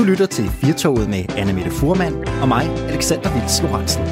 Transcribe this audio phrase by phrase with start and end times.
[0.00, 4.02] Du lytter til Firtoget med Anne Mette Furman og mig, Alexander Vils Lorentzen.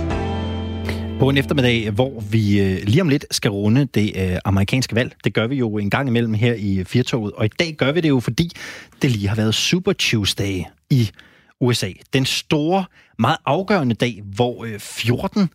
[1.18, 5.14] På en eftermiddag, hvor vi øh, lige om lidt skal runde det øh, amerikanske valg.
[5.24, 7.32] Det gør vi jo en gang imellem her i Firtoget.
[7.32, 8.51] Og i dag gør vi det jo, fordi
[9.03, 11.11] det lige har været Super Tuesday i
[11.61, 11.91] USA.
[12.12, 12.84] Den store,
[13.18, 15.50] meget afgørende dag, hvor øh, 14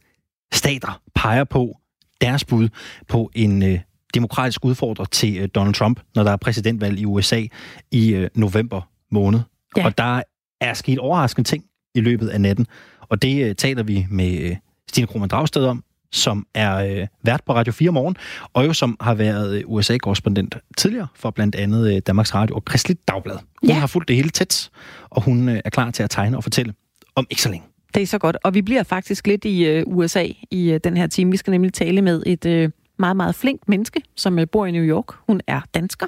[0.53, 1.77] stater peger på
[2.21, 2.69] deres bud
[3.07, 3.79] på en øh,
[4.13, 7.45] demokratisk udfordrer til øh, Donald Trump, når der er præsidentvalg i USA
[7.91, 8.81] i øh, november
[9.11, 9.39] måned.
[9.77, 9.85] Ja.
[9.85, 10.21] Og der
[10.61, 12.67] er sket overraskende ting i løbet af natten,
[13.01, 14.55] og det øh, taler vi med øh,
[14.89, 18.17] Stine Krohmann Dragsted om, som er øh, vært på Radio 4 morgen,
[18.53, 22.65] og jo som har været øh, USA-korrespondent tidligere for blandt andet øh, Danmarks Radio og
[22.65, 23.37] Kristeligt Dagblad.
[23.61, 23.73] Hun ja.
[23.73, 24.69] har fulgt det hele tæt,
[25.09, 26.73] og hun øh, er klar til at tegne og fortælle
[27.15, 27.67] om ikke så længe.
[27.93, 30.97] Det er så godt, og vi bliver faktisk lidt i øh, USA i øh, den
[30.97, 31.31] her time.
[31.31, 32.69] Vi skal nemlig tale med et øh,
[32.99, 35.05] meget, meget flinkt menneske, som øh, bor i New York.
[35.27, 36.07] Hun er dansker.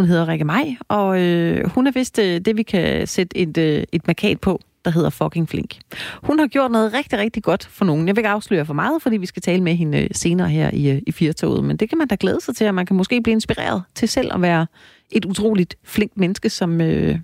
[0.00, 3.58] Hun hedder Rikke Maj, og øh, hun er vist øh, det, vi kan sætte et,
[3.58, 5.78] øh, et markat på, der hedder fucking flink.
[6.22, 8.08] Hun har gjort noget rigtig, rigtig godt for nogen.
[8.08, 10.70] Jeg vil ikke afsløre for meget, fordi vi skal tale med hende øh, senere her
[10.72, 12.96] i, øh, i Firtoget, men det kan man da glæde sig til, at man kan
[12.96, 14.66] måske blive inspireret til selv at være
[15.10, 17.18] et utroligt flinkt menneske, som, øh,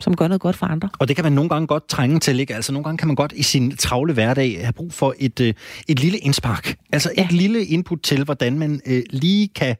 [0.00, 0.88] som gør noget godt for andre.
[0.98, 2.54] Og det kan man nogle gange godt trænge til, ikke?
[2.54, 5.54] Altså nogle gange kan man godt i sin travle hverdag have brug for et, øh,
[5.88, 6.76] et lille indspark.
[6.92, 7.24] Altså ja.
[7.24, 9.76] et lille input til, hvordan man øh, lige kan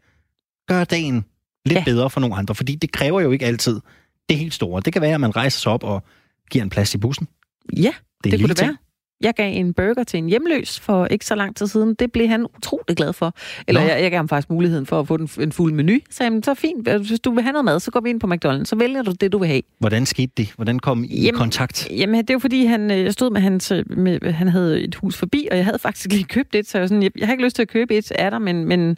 [0.68, 1.24] gøre dagen
[1.64, 1.84] lidt ja.
[1.84, 2.54] bedre for nogle andre.
[2.54, 3.80] Fordi det kræver jo ikke altid
[4.28, 4.82] det helt store.
[4.84, 6.02] Det kan være, at man rejser sig op og
[6.50, 7.28] giver en plads i bussen.
[7.76, 7.92] Ja,
[8.24, 8.68] det, det kunne det ting.
[8.68, 8.76] være.
[9.20, 11.94] Jeg gav en burger til en hjemløs for ikke så lang tid siden.
[11.94, 13.34] Det blev han utrolig glad for.
[13.68, 15.98] Eller jeg, jeg gav ham faktisk muligheden for at få den, en fuld menu.
[16.10, 16.88] Så jamen, så fint.
[16.88, 18.64] Hvis du vil have noget mad, så går vi ind på McDonald's.
[18.64, 19.62] Så vælger du det, du vil have.
[19.78, 20.52] Hvordan skete det?
[20.56, 21.88] Hvordan kom I jamen, i kontakt?
[21.90, 23.70] Jamen, det er jo fordi, han, øh, jeg stod med hans...
[23.70, 26.68] Øh, med, han havde et hus forbi, og jeg havde faktisk lige købt et.
[26.68, 28.64] Så jeg, sådan, jeg, jeg har ikke lyst til at købe et af dig, men,
[28.64, 28.96] men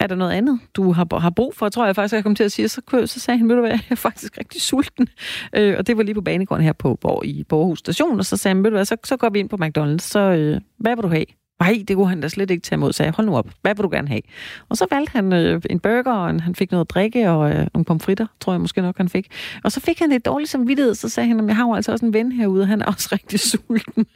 [0.00, 2.44] er der noget andet, du har, har brug for, tror jeg faktisk, jeg kom til
[2.44, 2.68] at sige.
[2.68, 5.08] Så, så sagde han, ved du hvad, jeg er faktisk rigtig sulten.
[5.52, 8.18] Øh, og det var lige på banegården her på Borg, i Borgerhus station.
[8.18, 9.98] Og så sagde han, ved du hvad, så, så går vi ind på McDonald's.
[9.98, 11.24] Så øh, hvad vil du have?
[11.60, 12.92] Nej, det kunne han da slet ikke tage imod.
[12.92, 14.20] sagde jeg, hold nu op, hvad vil du gerne have?
[14.68, 17.66] Og så valgte han øh, en burger, og han fik noget at drikke, og øh,
[17.74, 19.26] nogle pomfritter, tror jeg måske nok, han fik.
[19.64, 21.92] Og så fik han lidt dårligt samvittighed, så sagde han, at jeg har jo altså
[21.92, 24.06] også en ven herude, og han er også rigtig sulten.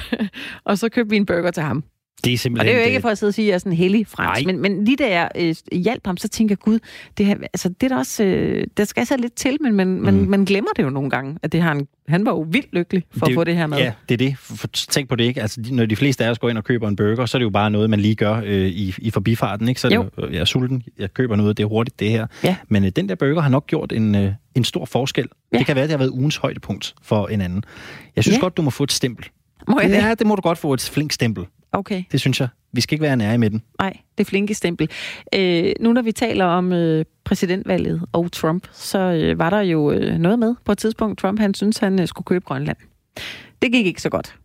[0.64, 1.84] og så købte vi en burger til ham.
[2.24, 2.68] Det er simpelthen...
[2.68, 4.06] Og det er jo ikke for at sidde og sige, at jeg er sådan hellig
[4.06, 6.78] fransk, men, men lige da jeg øh, hjalp ham, så tænker jeg, gud,
[7.18, 9.88] det, her, altså, det er der også, øh, der skal så lidt til, men man,
[9.88, 10.04] mm.
[10.04, 12.68] man, man glemmer det jo nogle gange, at det har en, han var jo vildt
[12.72, 13.78] lykkelig for det, at få det her med.
[13.78, 14.38] Ja, det er det.
[14.38, 15.42] For, tænk på det, ikke?
[15.42, 17.44] Altså, når de fleste af os går ind og køber en burger, så er det
[17.44, 19.80] jo bare noget, man lige gør øh, i, i forbifarten, ikke?
[19.80, 22.26] Så er det, jeg er sulten, jeg køber noget, det er hurtigt, det her.
[22.44, 22.56] Ja.
[22.68, 25.28] Men øh, den der burger har nok gjort en, øh, en stor forskel.
[25.52, 25.58] Ja.
[25.58, 27.64] Det kan være, at det har været ugens højdepunkt for en anden.
[28.16, 28.40] Jeg synes ja.
[28.40, 29.26] godt, du må få et stempel.
[29.68, 29.96] Må jeg det?
[29.96, 31.44] Ja, det må du godt få et flink stempel.
[31.72, 32.02] Okay.
[32.12, 32.48] Det synes jeg.
[32.72, 33.62] Vi skal ikke være nære med den.
[33.78, 34.90] Nej, det flinke stempel.
[35.34, 39.90] Øh, nu når vi taler om øh, præsidentvalget og Trump, så øh, var der jo
[39.90, 41.18] øh, noget med på et tidspunkt.
[41.18, 42.76] Trump han synes han øh, skulle købe Grønland.
[43.62, 44.36] Det gik ikke så godt.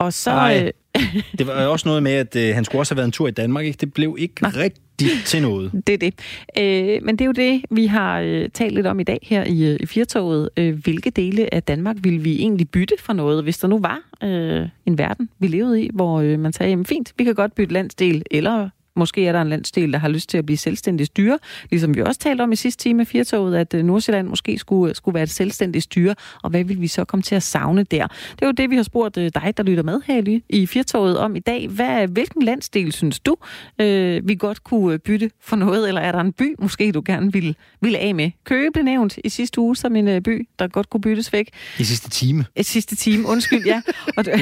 [0.00, 0.62] Og så...
[0.64, 1.02] Øh,
[1.38, 3.30] det var også noget med, at øh, han skulle også have været en tur i
[3.30, 3.64] Danmark.
[3.64, 3.76] Ikke?
[3.80, 4.50] Det blev ikke Nej.
[4.56, 5.72] rigtigt til noget.
[5.86, 6.14] Det er det.
[6.58, 9.44] Øh, men det er jo det, vi har øh, talt lidt om i dag her
[9.44, 10.50] i, øh, i Firtoget.
[10.56, 13.98] Øh, hvilke dele af Danmark vil vi egentlig bytte for noget, hvis der nu var
[14.22, 17.54] øh, en verden, vi levede i, hvor øh, man sagde, jamen fint, vi kan godt
[17.54, 21.06] bytte landsdel, eller Måske er der en landsdel, der har lyst til at blive selvstændig
[21.06, 21.38] styre,
[21.70, 24.94] ligesom vi også talte om i sidste time af Firtoget, at øh, Nordsjælland måske skulle,
[24.94, 28.06] skulle være et selvstændigt styre, og hvad vil vi så komme til at savne der?
[28.06, 31.18] Det er jo det, vi har spurgt øh, dig, der lytter med her i Firtoget
[31.18, 31.68] om i dag.
[31.68, 33.36] Hvad, hvilken landsdel synes du,
[33.80, 37.02] øh, vi godt kunne øh, bytte for noget, eller er der en by, måske du
[37.06, 38.30] gerne vil, vil af med?
[38.44, 41.50] Køge blev nævnt i sidste uge som en by, der godt kunne byttes væk.
[41.78, 42.44] I sidste time.
[42.56, 43.82] I sidste time, undskyld, ja.
[44.16, 44.24] Og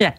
[0.00, 0.12] ja,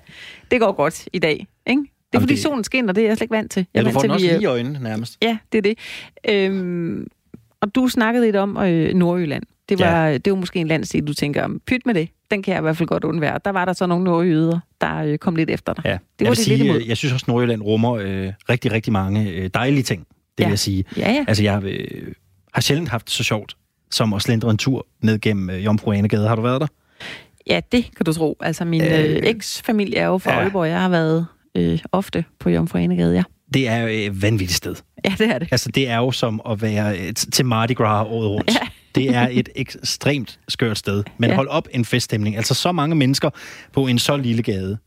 [0.52, 1.84] det går godt i dag, ikke?
[2.12, 2.44] Det er fordi det...
[2.44, 3.66] solen skinner, det er jeg slet ikke vant til.
[3.74, 5.18] Jeg ja, du får den også lige i øjnene nærmest.
[5.22, 5.78] Ja, det er det.
[6.30, 7.08] Øhm,
[7.62, 9.44] og du snakkede lidt om øh, Nordjylland.
[9.70, 10.18] Det var, ja.
[10.18, 12.10] det var måske en landsdel, du tænker, pyt med det.
[12.32, 13.40] Den kan jeg i hvert fald godt undvære.
[13.46, 15.86] Der var der så nogle nordjyder, der øh, kom lidt efter dig.
[15.86, 15.92] Ja.
[15.92, 16.82] Det var jeg, det sige, lidt imod.
[16.88, 20.08] jeg synes også, at Nordjylland rummer øh, rigtig, rigtig mange øh, dejlige ting.
[20.38, 20.48] Det ja.
[20.48, 20.86] vil jeg sige.
[20.98, 21.26] Ja, ja.
[21.28, 22.14] Altså, jeg øh,
[22.54, 23.58] har sjældent haft så sjovt,
[23.92, 26.28] som at slendre en tur ned gennem øh, Jomfru Anegade.
[26.28, 26.68] Har du været der?
[27.48, 28.38] Ja, det kan du tro.
[28.40, 30.40] Altså, min øh, øh eks-familie er jo fra ja.
[30.40, 30.68] Aalborg.
[30.68, 31.28] Jeg har været
[31.58, 33.24] øh, ofte på Jomfru Anegade, ja.
[33.54, 34.76] Det er jo et vanvittigt sted.
[35.06, 35.48] Ja, det er det.
[35.52, 38.52] Altså, det er jo som at være et, til Mardi Gras året rundt.
[38.96, 39.02] Ja.
[39.02, 41.04] det er et ekstremt skørt sted.
[41.18, 41.36] Men ja.
[41.36, 42.38] hold op en feststemning.
[42.38, 43.30] Altså, så mange mennesker
[43.74, 44.78] på en så lille gade.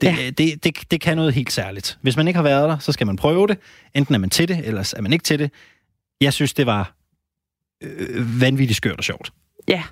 [0.00, 0.30] Det, ja.
[0.30, 1.98] det, det, det kan noget helt særligt.
[2.02, 3.58] Hvis man ikke har været der, så skal man prøve det.
[3.94, 5.50] Enten er man til det, eller er man ikke til det.
[6.20, 6.94] Jeg synes, det var
[7.82, 9.32] øh, vanvittigt skørt og sjovt.
[9.68, 9.82] Ja,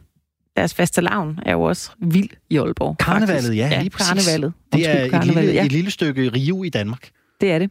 [0.58, 2.99] deres faste lavn er jo også vild i Aalborg.
[2.99, 4.08] Karnevalet, ja, ja, lige præcis.
[4.08, 4.52] Karnevalet.
[4.72, 5.64] Det er et lille, ja.
[5.64, 7.08] et lille stykke Rio i Danmark.
[7.40, 7.70] Det er det.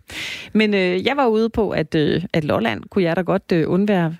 [0.53, 3.69] Men øh, jeg var ude på, at, øh, at Lolland kunne jeg da godt øh,
[3.69, 4.15] undvære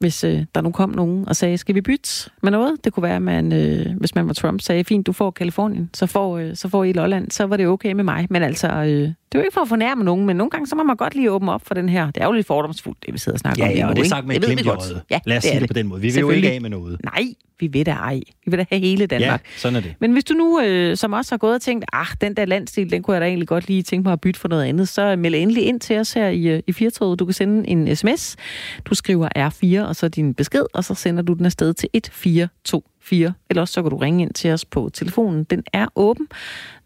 [0.00, 2.84] hvis øh, der nu kom nogen og sagde, skal vi bytte med noget?
[2.84, 5.90] Det kunne være, at man, øh, hvis man var Trump, sagde, fint, du får Kalifornien,
[5.94, 8.26] så får, øh, så får I Lolland, så var det okay med mig.
[8.30, 8.86] Men altså, øh,
[9.32, 11.14] det er jo ikke for at fornærme nogen, men nogle gange, så må man godt
[11.14, 12.10] lige åbne op for den her.
[12.10, 13.76] Det er jo lidt fordomsfuldt, det vi sidder og snakker ja, om.
[13.76, 15.02] Ja, og det er sagt med et glimt i øjet.
[15.10, 16.00] Ja, Lad os sige det, det på den måde.
[16.00, 17.00] Vi vil jo ikke af med noget.
[17.04, 17.24] Nej,
[17.60, 18.20] vi vil da ej.
[18.44, 19.40] Vi vil da have hele Danmark.
[19.44, 19.94] Ja, sådan er det.
[20.00, 22.90] Men hvis du nu, øh, som også har gået og tænkt, ah, den der landstil,
[22.90, 25.16] den kunne jeg da egentlig godt lige tænke mig at bytte for noget andet, så
[25.16, 27.18] meld endelig ind til os her i, øh, i Firtoget.
[27.18, 28.36] Du kan sende en sms.
[28.84, 33.34] Du skriver R4, og så din besked, og så sender du den afsted til 1424.
[33.50, 35.44] Eller også så kan du ringe ind til os på telefonen.
[35.44, 36.28] Den er åben.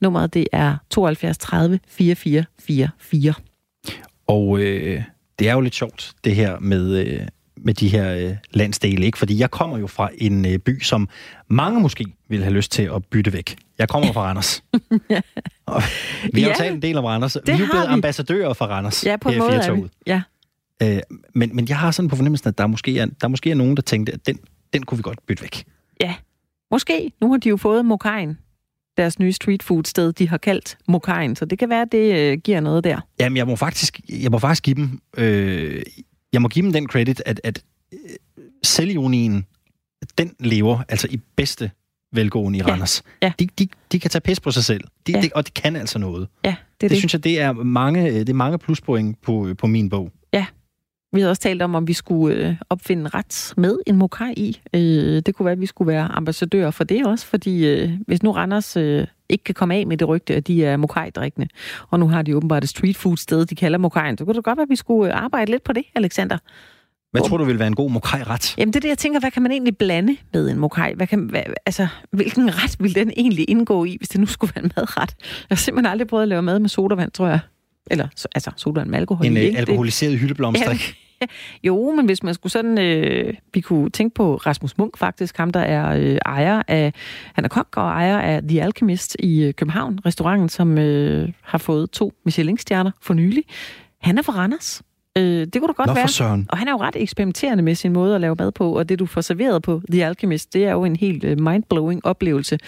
[0.01, 3.35] Nummeret det er 72 30 44 44.
[4.27, 5.03] Og øh,
[5.39, 7.21] det er jo lidt sjovt, det her med, øh,
[7.57, 9.19] med de her øh, landsdele, ikke?
[9.19, 11.09] Fordi jeg kommer jo fra en øh, by, som
[11.49, 13.57] mange måske vil have lyst til at bytte væk.
[13.79, 14.65] Jeg kommer fra Randers.
[15.67, 15.83] og
[16.33, 17.37] vi har ja, talt en del om Randers.
[17.47, 17.93] Vi er blevet vi.
[17.93, 19.07] ambassadører for Randers.
[19.07, 19.83] Ja, på en måde er vi.
[20.07, 20.23] Ja.
[20.83, 21.01] Øh,
[21.35, 23.77] men, men jeg har sådan på fornemmelsen, at der måske er, der måske er nogen,
[23.77, 24.39] der tænkte, at den,
[24.73, 25.65] den kunne vi godt bytte væk.
[26.01, 26.15] Ja,
[26.71, 27.13] måske.
[27.21, 28.39] Nu har de jo fået Mokajen
[28.97, 32.15] deres nye street food sted, de har kaldt Mokajen, så det kan være, at det
[32.15, 33.01] øh, giver noget der.
[33.21, 35.83] Jamen, jeg må faktisk, jeg må faktisk give dem, øh,
[36.33, 37.99] jeg må give dem den credit, at, at øh,
[38.63, 39.47] selvirionien,
[40.19, 41.71] den lever altså i bedste
[42.13, 42.73] velgående i ja.
[42.73, 43.03] Randers.
[43.23, 43.33] Ja.
[43.39, 45.21] De, de, de kan tage pis på sig selv, de, ja.
[45.21, 46.29] de, og det kan altså noget.
[46.45, 49.67] Ja, det, det, det synes jeg, det er mange, det er mange pluspoint på, på
[49.67, 50.11] min bog.
[50.33, 50.47] Ja,
[51.15, 54.61] vi havde også talt om, om vi skulle øh, opfinde ret med en mokai i.
[54.75, 58.23] Øh, det kunne være, at vi skulle være ambassadører for det også, fordi øh, hvis
[58.23, 61.49] nu Randers øh, ikke kan komme af med det rygte, at de er mokai-drikkende,
[61.91, 64.45] og nu har de åbenbart et street food sted, de kalder mokaien, så kunne det
[64.45, 66.39] godt være, at vi skulle øh, arbejde lidt på det, Alexander.
[67.11, 68.59] Hvad tror du vil være en god mokai-ret?
[68.59, 70.95] Jamen det er det, jeg tænker, hvad kan man egentlig blande med en mokai?
[70.95, 74.53] Hvad kan, hvad, altså, hvilken ret vil den egentlig indgå i, hvis det nu skulle
[74.55, 75.15] være en madret?
[75.21, 77.39] Jeg har simpelthen aldrig prøvet at lave mad med sodavand, tror jeg.
[77.91, 80.89] Eller altså sodavand med alkohol En i, øh, alkoholiseret hyldeblomstrik.
[80.89, 81.04] Ja,
[81.65, 82.79] jo, men hvis man skulle sådan...
[82.79, 86.93] Øh, vi kunne tænke på Rasmus Munk faktisk, ham der er øh, ejer af...
[87.35, 91.59] Han er kok og ejer af The Alchemist i øh, København, restauranten, som øh, har
[91.59, 93.45] fået to Michelin-stjerner for nylig.
[94.01, 94.83] Han er fra Randers.
[95.19, 96.09] Øh, det kunne da godt Nå, være.
[96.09, 96.47] Søren.
[96.49, 98.99] Og han er jo ret eksperimenterende med sin måde at lave mad på, og det
[98.99, 102.59] du får serveret på The Alchemist, det er jo en helt uh, mindblowing oplevelse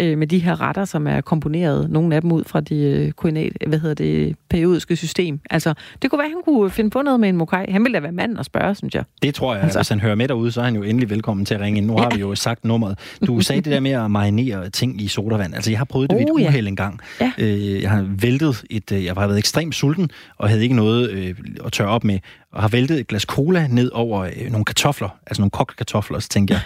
[0.00, 3.10] øh, med de her retter, som er komponeret, nogle af dem ud fra det uh,
[3.10, 5.40] koordinat, hvad hedder det, periodiske system.
[5.50, 7.66] Altså, det kunne være, at han kunne finde på noget med en mokai.
[7.68, 9.04] Han ville da være mand og spørge, synes jeg.
[9.22, 9.62] Det tror jeg.
[9.62, 9.78] Altså.
[9.78, 11.86] Hvis han hører med derude, så er han jo endelig velkommen til at ringe ind.
[11.86, 12.16] Nu har ja.
[12.16, 12.98] vi jo sagt nummeret.
[13.26, 15.54] Du sagde det der med at marinere ting i sodavand.
[15.54, 16.68] Altså, jeg har prøvet det oh, ved et uheld ja.
[16.68, 17.00] en gang.
[17.20, 17.32] Ja.
[17.38, 18.92] Øh, jeg har væltet et...
[18.92, 21.34] Jeg har været ekstremt sulten, og havde ikke noget øh,
[21.64, 22.18] at tørre op med,
[22.52, 26.16] og har væltet et glas cola ned over øh, nogle kartofler, altså nogle kogte kartofler,
[26.16, 26.60] og så tænkte jeg,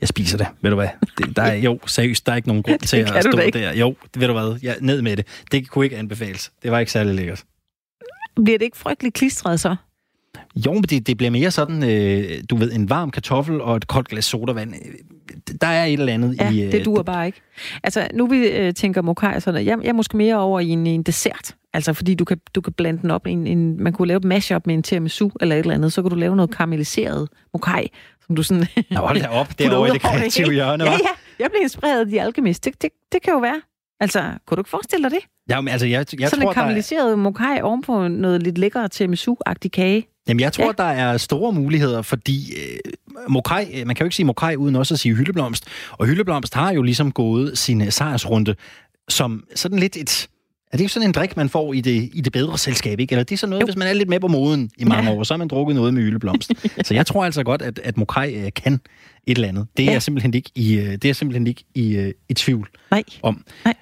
[0.00, 0.88] jeg spiser det, ved du hvad?
[1.18, 3.72] Det, der er, jo, seriøst, der er ikke nogen grund til at stå der.
[3.72, 5.26] Jo, ved du hvad, jeg, ned med det.
[5.52, 6.52] Det kunne ikke anbefales.
[6.62, 7.44] Det var ikke særlig lækkert.
[8.44, 9.76] Bliver det ikke frygteligt klistret så?
[10.56, 13.86] Jo, men det, det bliver mere sådan, øh, du ved, en varm kartoffel og et
[13.86, 14.74] koldt glas sodavand.
[15.60, 16.62] Der er et eller andet ja, i...
[16.62, 17.40] Øh, det duer bare ikke.
[17.82, 20.86] Altså, nu vi øh, tænker mokai, sådan, jeg, jeg er måske mere over i en,
[20.86, 21.54] en dessert.
[21.74, 23.82] Altså, fordi du kan, du kan blande den op en, en...
[23.82, 25.92] Man kunne lave et mashup med en tiramisu eller et eller andet.
[25.92, 27.88] Så kan du lave noget karamelliseret mokai,
[28.26, 28.66] som du sådan...
[28.90, 30.98] Nå, hold da op, det er over i det kreative hjørne, Ja, ja.
[31.38, 32.64] Jeg blev inspireret af de alkemist.
[32.64, 33.60] Det, det, det kan jo være.
[34.00, 35.20] Altså, kunne du ikke forestille dig det?
[35.48, 37.16] Ja, men altså, jeg, jeg Sådan tror, en karamelliseret er...
[37.16, 40.06] mokai ovenpå noget lidt lækkere tiramisu-agtig kage.
[40.28, 40.72] Jamen, jeg tror, ja.
[40.78, 42.92] der er store muligheder, fordi øh,
[43.28, 45.64] mokai, man kan jo ikke sige mokai uden også at sige hyldeblomst.
[45.90, 48.54] Og hyldeblomst har jo ligesom gået sin sejrsrunde
[49.08, 50.28] som sådan lidt et...
[50.72, 53.12] Er det jo sådan en drik, man får i det, i det bedre selskab, ikke?
[53.12, 53.66] Eller det er sådan noget, jo.
[53.66, 55.16] hvis man er lidt med på moden i mange ja.
[55.16, 56.52] år, så har man drukket noget med hyldeblomst.
[56.84, 58.80] så jeg tror altså godt, at, at mokai øh, kan
[59.26, 59.66] et eller andet.
[59.76, 59.92] Det er ja.
[59.92, 63.02] jeg simpelthen ikke i, øh, det er simpelthen ikke i, øh, i tvivl Nej.
[63.22, 63.44] om.
[63.64, 63.74] Nej.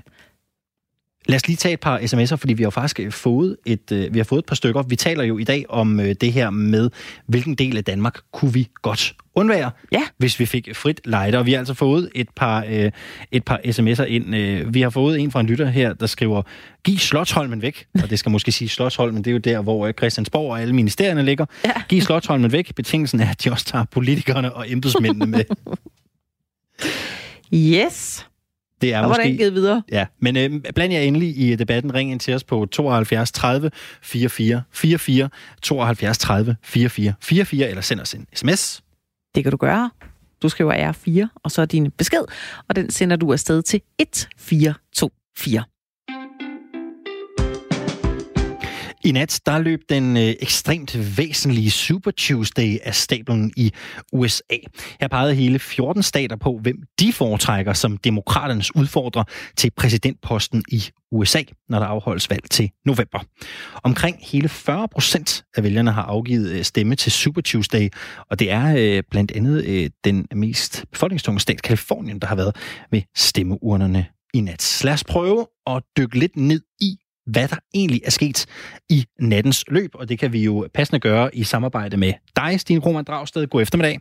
[1.31, 4.15] Lad os lige tage et par sms'er, fordi vi har faktisk øh, fået et, øh,
[4.15, 4.83] vi har fået et par stykker.
[4.83, 6.91] Vi taler jo i dag om øh, det her med,
[7.27, 10.03] hvilken del af Danmark kunne vi godt undvære, ja.
[10.19, 11.39] hvis vi fik frit lejde.
[11.39, 12.91] Og vi har altså fået et par, øh,
[13.33, 14.35] et par sms'er ind.
[14.35, 16.43] Øh, vi har fået en fra en lytter her, der skriver,
[16.85, 17.87] giv Slotsholmen væk.
[18.03, 21.23] Og det skal måske sige Slotsholmen, det er jo der, hvor Christiansborg og alle ministerierne
[21.23, 21.47] ligger.
[21.65, 21.73] Ja.
[21.89, 22.75] Giv Slotsholmen væk.
[22.75, 25.45] Betingelsen er, at de også tager politikerne og embedsmændene med.
[27.55, 28.27] Yes.
[28.81, 29.37] Det er og måske...
[29.37, 29.83] givet videre?
[29.93, 31.95] Ja, men øh, bland jer endelig i debatten.
[31.95, 33.71] Ring ind til os på 72 30
[34.03, 35.29] 44 44,
[35.63, 38.83] 72 30 44 44, eller send os en sms.
[39.35, 39.91] Det kan du gøre.
[40.43, 42.25] Du skriver R4, og så din besked,
[42.69, 45.65] og den sender du afsted til 1424.
[49.05, 53.73] I nat der løb den øh, ekstremt væsentlige Super Tuesday af stablen i
[54.13, 54.57] USA.
[55.01, 59.25] Her pegede hele 14 stater på, hvem de foretrækker som demokraternes udfordrer
[59.57, 63.25] til præsidentposten i USA, når der afholdes valg til november.
[63.83, 67.89] Omkring hele 40 procent af vælgerne har afgivet øh, stemme til Super Tuesday,
[68.31, 72.57] og det er øh, blandt andet øh, den mest befolkningstunge stat, Kalifornien, der har været
[72.91, 74.81] ved stemmeurnerne i nat.
[74.85, 76.97] Lad os prøve at dykke lidt ned i,
[77.33, 78.47] hvad der egentlig er sket
[78.89, 82.81] i nattens løb, og det kan vi jo passende gøre i samarbejde med dig, Stine
[82.81, 83.47] Roman Dragsted.
[83.47, 83.99] God eftermiddag.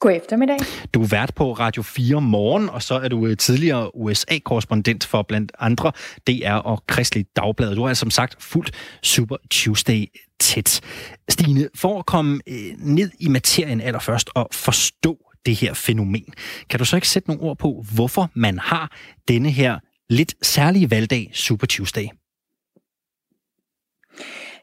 [0.00, 0.58] God eftermiddag.
[0.94, 5.22] Du er vært på Radio 4 morgen, og så er du øh, tidligere USA-korrespondent for
[5.22, 5.92] blandt andre
[6.26, 7.74] DR og Kristelig Dagblad.
[7.74, 8.70] Du har altså som sagt fuldt
[9.02, 10.06] Super Tuesday
[10.40, 10.80] tæt.
[11.28, 16.34] Stine, for at komme øh, ned i materien allerførst og forstå det her fænomen,
[16.70, 18.92] kan du så ikke sætte nogle ord på, hvorfor man har
[19.28, 19.78] denne her
[20.10, 22.06] lidt særlige valgdag, Super Tuesday?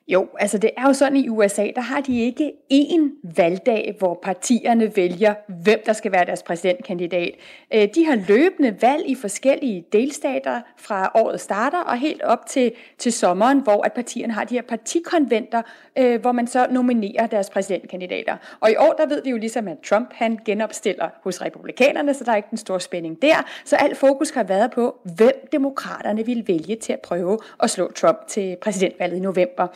[0.09, 4.19] Jo, altså det er jo sådan i USA, der har de ikke én valgdag, hvor
[4.23, 7.31] partierne vælger, hvem der skal være deres præsidentkandidat.
[7.73, 12.71] Øh, de har løbende valg i forskellige delstater fra året starter og helt op til,
[12.97, 15.61] til sommeren, hvor at partierne har de her partikonventer,
[15.97, 18.37] øh, hvor man så nominerer deres præsidentkandidater.
[18.59, 22.23] Og i år, der ved vi jo ligesom, at Trump han genopstiller hos republikanerne, så
[22.23, 23.45] der er ikke den store spænding der.
[23.65, 27.91] Så alt fokus har været på, hvem demokraterne vil vælge til at prøve at slå
[27.91, 29.67] Trump til præsidentvalget i november.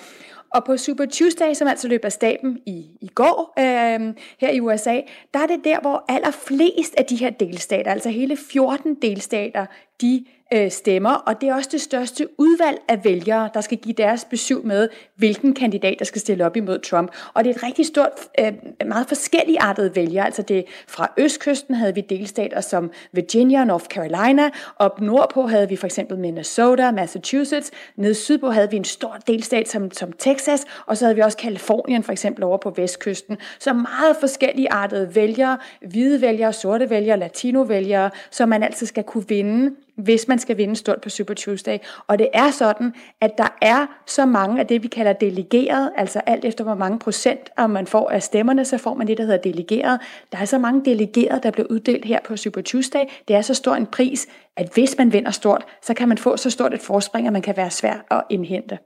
[0.53, 4.59] Og på Super Tuesday, som altså løb af staben i, i går øh, her i
[4.59, 5.01] USA,
[5.33, 9.65] der er det der, hvor allerflest af de her delstater, altså hele 14 delstater,
[10.01, 13.93] de øh, stemmer, og det er også det største udvalg af vælgere, der skal give
[13.93, 17.11] deres besøg med, hvilken kandidat, der skal stille op imod Trump.
[17.33, 18.53] Og det er et rigtig stort, øh,
[18.85, 20.25] meget forskelligartet vælgere.
[20.25, 25.69] Altså det fra østkysten havde vi delstater som Virginia, og North Carolina, op nordpå havde
[25.69, 30.65] vi for eksempel Minnesota, Massachusetts, ned sydpå havde vi en stor delstat som, som Texas,
[30.85, 33.37] og så havde vi også Kalifornien for eksempel over på vestkysten.
[33.59, 39.27] Så meget forskelligartede vælgere, hvide vælgere, sorte vælgere, latino vælgere, som man altså skal kunne
[39.27, 41.77] vinde hvis man skal vinde stort på Super Tuesday.
[42.07, 46.21] Og det er sådan, at der er så mange af det, vi kalder delegeret, altså
[46.25, 49.23] alt efter hvor mange procent om man får af stemmerne, så får man det, der
[49.23, 49.99] hedder delegeret.
[50.31, 53.03] Der er så mange delegerede, der bliver uddelt her på Super Tuesday.
[53.27, 54.27] Det er så stor en pris,
[54.57, 57.41] at hvis man vinder stort, så kan man få så stort et forspring, at man
[57.41, 58.77] kan være svær at indhente.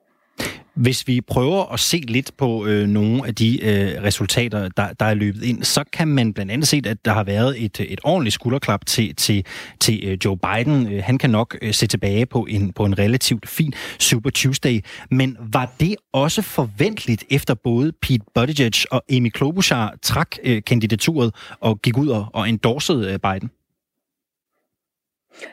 [0.75, 5.05] Hvis vi prøver at se lidt på øh, nogle af de øh, resultater, der, der
[5.05, 8.00] er løbet ind, så kan man blandt andet se, at der har været et, et
[8.03, 9.46] ordentligt skulderklap til, til,
[9.79, 10.94] til øh, Joe Biden.
[10.94, 14.82] Øh, han kan nok øh, se tilbage på en, på en relativt fin Super Tuesday.
[15.12, 21.36] Men var det også forventeligt, efter både Pete Buttigieg og Amy Klobuchar trak øh, kandidaturet
[21.60, 23.50] og gik ud og, og endorsede øh, Biden?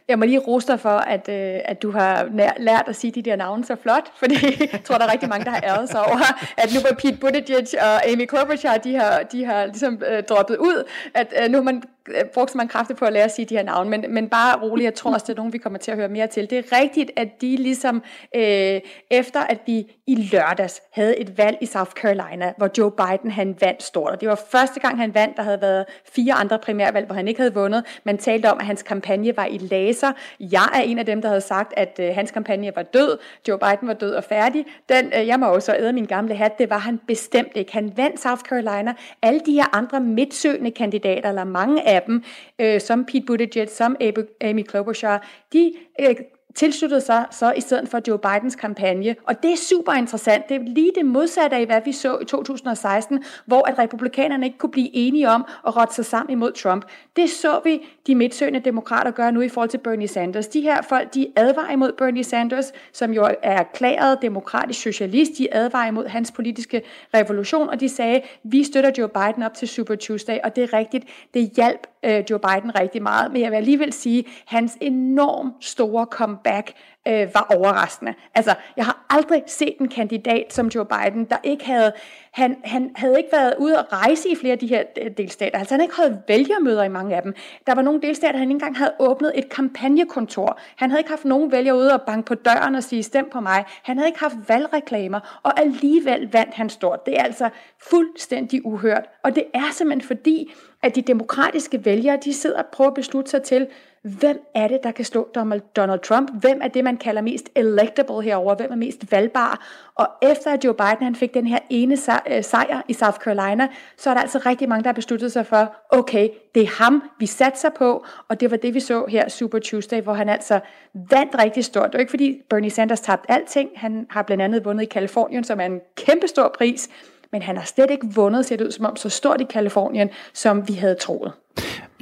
[0.09, 3.23] Jeg må lige rose dig for, at, øh, at du har lært at sige de
[3.23, 6.01] der navne så flot, fordi jeg tror, der er rigtig mange, der har æret sig
[6.01, 6.19] over,
[6.57, 10.57] at nu var Pete Buttigieg og Amy Klobuchar, de har, de har ligesom øh, droppet
[10.57, 10.85] ud,
[11.15, 13.47] at øh, nu har man Øh, brugt så mange kræfter på at lære at sige
[13.47, 15.79] de her navne, men, men bare roligt, jeg tror også, det er nogen, vi kommer
[15.79, 16.51] til at høre mere til.
[16.51, 18.03] Det er rigtigt, at de ligesom,
[18.37, 18.81] øh,
[19.11, 23.57] efter at vi i lørdags havde et valg i South Carolina, hvor Joe Biden han
[23.61, 27.07] vandt stort, og det var første gang, han vandt, der havde været fire andre primærvalg,
[27.07, 28.01] hvor han ikke havde vundet.
[28.05, 30.13] Man talte om, at hans kampagne var i laser.
[30.41, 33.19] Jeg er en af dem, der havde sagt, at øh, hans kampagne var død.
[33.49, 34.67] Joe Biden var død og færdig.
[34.89, 37.73] Den, øh, jeg må også æde min gamle hat, det var han bestemt ikke.
[37.73, 38.95] Han vandt South Carolina.
[39.23, 42.23] Alle de her andre midtsøgende kandidater, eller mange af dem,
[42.59, 43.97] øh, som Pete Buttigieg, som
[44.41, 46.17] Amy Klobuchar, de øh,
[46.55, 49.17] tilsluttede sig så i stedet for Joe Bidens kampagne.
[49.25, 50.49] Og det er super interessant.
[50.49, 54.59] Det er lige det modsatte af, hvad vi så i 2016, hvor at republikanerne ikke
[54.59, 56.85] kunne blive enige om at rotte sig sammen imod Trump.
[57.17, 60.47] Det så vi de midtsøgende demokrater gøre nu i forhold til Bernie Sanders.
[60.47, 65.33] De her folk, de advarer imod Bernie Sanders, som jo er erklæret demokratisk socialist.
[65.39, 66.83] De advarer imod hans politiske
[67.15, 70.73] revolution, og de sagde, vi støtter Joe Biden op til Super Tuesday, og det er
[70.73, 71.05] rigtigt.
[71.35, 76.07] Det hjalp øh, Joe Biden rigtig meget, men jeg vil alligevel sige, hans enormt store
[76.07, 76.73] kom comeback
[77.09, 78.15] øh, var overraskende.
[78.35, 81.93] Altså, jeg har aldrig set en kandidat som Joe Biden, der ikke havde,
[82.33, 85.59] han, han havde ikke været ude at rejse i flere af de her øh, delstater.
[85.59, 87.35] Altså, han ikke havde vælgermøder i mange af dem.
[87.67, 90.59] Der var nogle delstater, han ikke engang havde åbnet et kampagnekontor.
[90.77, 93.41] Han havde ikke haft nogen vælger ude og banke på døren og sige, stem på
[93.41, 93.65] mig.
[93.83, 97.07] Han havde ikke haft valgreklamer, og alligevel vandt han stort.
[97.07, 97.49] Det er altså
[97.91, 99.05] fuldstændig uhørt.
[99.23, 103.31] Og det er simpelthen fordi, at de demokratiske vælgere, de sidder og prøver at beslutte
[103.31, 103.67] sig til,
[104.03, 105.29] hvem er det, der kan slå
[105.77, 106.31] Donald Trump?
[106.41, 108.55] Hvem er det, man kalder mest electable herover?
[108.55, 109.67] Hvem er mest valgbar?
[109.95, 111.97] Og efter at Joe Biden han fik den her ene
[112.29, 115.47] øh, sejr i South Carolina, så er der altså rigtig mange, der har besluttet sig
[115.47, 119.29] for, okay, det er ham, vi satser på, og det var det, vi så her
[119.29, 120.61] Super Tuesday, hvor han altså
[120.95, 121.87] vandt rigtig stort.
[121.87, 125.45] Det var ikke fordi Bernie Sanders tabte alting, han har blandt andet vundet i Kalifornien,
[125.45, 126.89] som er en kæmpe stor pris,
[127.33, 130.11] men han har slet ikke vundet, ser det ud som om, så stort i Kalifornien,
[130.33, 131.33] som vi havde troet.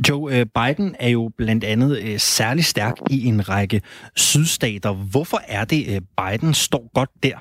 [0.09, 3.83] Joe øh, Biden er jo blandt andet øh, særlig stærk i en række
[4.17, 4.93] sydstater.
[4.93, 7.39] Hvorfor er det, øh, Biden står godt der?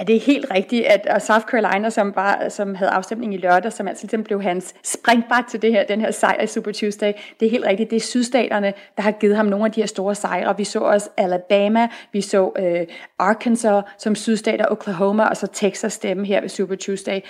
[0.00, 3.72] Ja, det er helt rigtigt, at South Carolina, som, var, som havde afstemning i lørdag,
[3.72, 7.12] som altså ligesom blev hans springbræt til det her, den her sejr i Super Tuesday,
[7.40, 9.86] det er helt rigtigt, det er sydstaterne, der har givet ham nogle af de her
[9.86, 10.56] store sejre.
[10.56, 12.86] Vi så også Alabama, vi så øh,
[13.18, 17.20] Arkansas som sydstater, Oklahoma og så Texas stemme her ved Super Tuesday.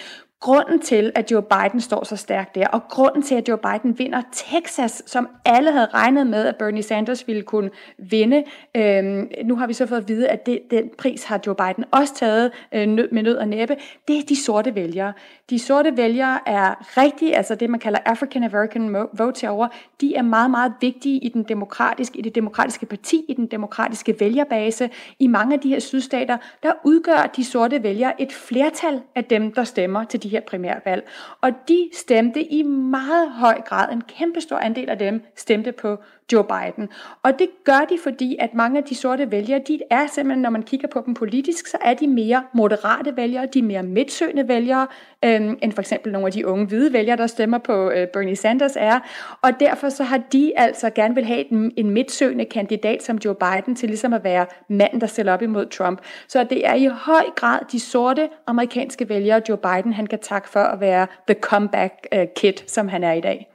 [0.40, 3.98] Grunden til, at Joe Biden står så stærkt der, og grunden til, at Joe Biden
[3.98, 8.44] vinder Texas, som alle havde regnet med, at Bernie Sanders ville kunne vinde,
[8.76, 11.84] øhm, nu har vi så fået at vide, at det, den pris har Joe Biden
[11.90, 13.76] også taget øh, med nød og næppe,
[14.08, 15.12] det er de sorte vælgere.
[15.50, 19.68] De sorte vælgere er rigtig, altså det man kalder African American vote herover,
[20.00, 24.16] de er meget, meget vigtige i den demokratiske, i det demokratiske parti, i den demokratiske
[24.20, 24.90] vælgerbase.
[25.18, 29.52] I mange af de her sydstater, der udgør de sorte vælgere et flertal af dem,
[29.52, 31.08] der stemmer til de her primærvalg.
[31.40, 35.98] Og de stemte i meget høj grad, en kæmpe stor andel af dem stemte på
[36.32, 36.88] Joe Biden.
[37.22, 40.50] Og det gør de, fordi at mange af de sorte vælgere, de er simpelthen, når
[40.50, 44.48] man kigger på dem politisk, så er de mere moderate vælgere, de er mere midtsøgende
[44.48, 44.86] vælgere,
[45.24, 48.36] øh, end for eksempel nogle af de unge hvide vælgere, der stemmer på øh, Bernie
[48.36, 49.00] Sanders er.
[49.42, 53.34] Og derfor så har de altså gerne vil have en, en midtsøgende kandidat som Joe
[53.34, 56.00] Biden til ligesom at være manden, der stiller op imod Trump.
[56.28, 60.48] Så det er i høj grad de sorte amerikanske vælgere, Joe Biden han kan takke
[60.48, 63.46] for at være the comeback øh, kid, som han er i dag.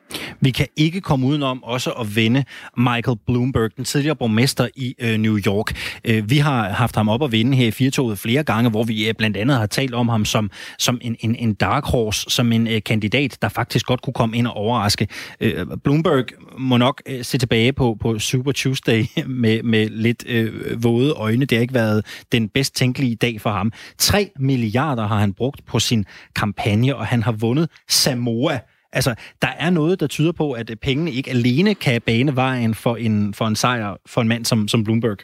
[0.42, 2.44] Vi kan ikke komme udenom også at vende
[2.78, 5.76] Michael Bloomberg, den tidligere borgmester i øh, New York.
[6.06, 9.08] Øh, vi har haft ham op at vinde her i Firtoget flere gange, hvor vi
[9.08, 12.52] øh, blandt andet har talt om ham som, som en, en, en dark horse, som
[12.52, 15.08] en øh, kandidat, der faktisk godt kunne komme ind og overraske.
[15.40, 16.26] Øh, Bloomberg
[16.58, 21.46] må nok øh, se tilbage på, på Super Tuesday med, med lidt øh, våde øjne.
[21.46, 23.72] Det har ikke været den bedst tænkelige dag for ham.
[23.98, 28.60] 3 milliarder har han brugt på sin kampagne, og han har vundet Samoa
[28.94, 32.76] Altså, der er noget, der tyder på, at øh, pengene ikke alene kan bane vejen
[32.76, 35.18] for en, for en sejr for en mand som, som Bloomberg.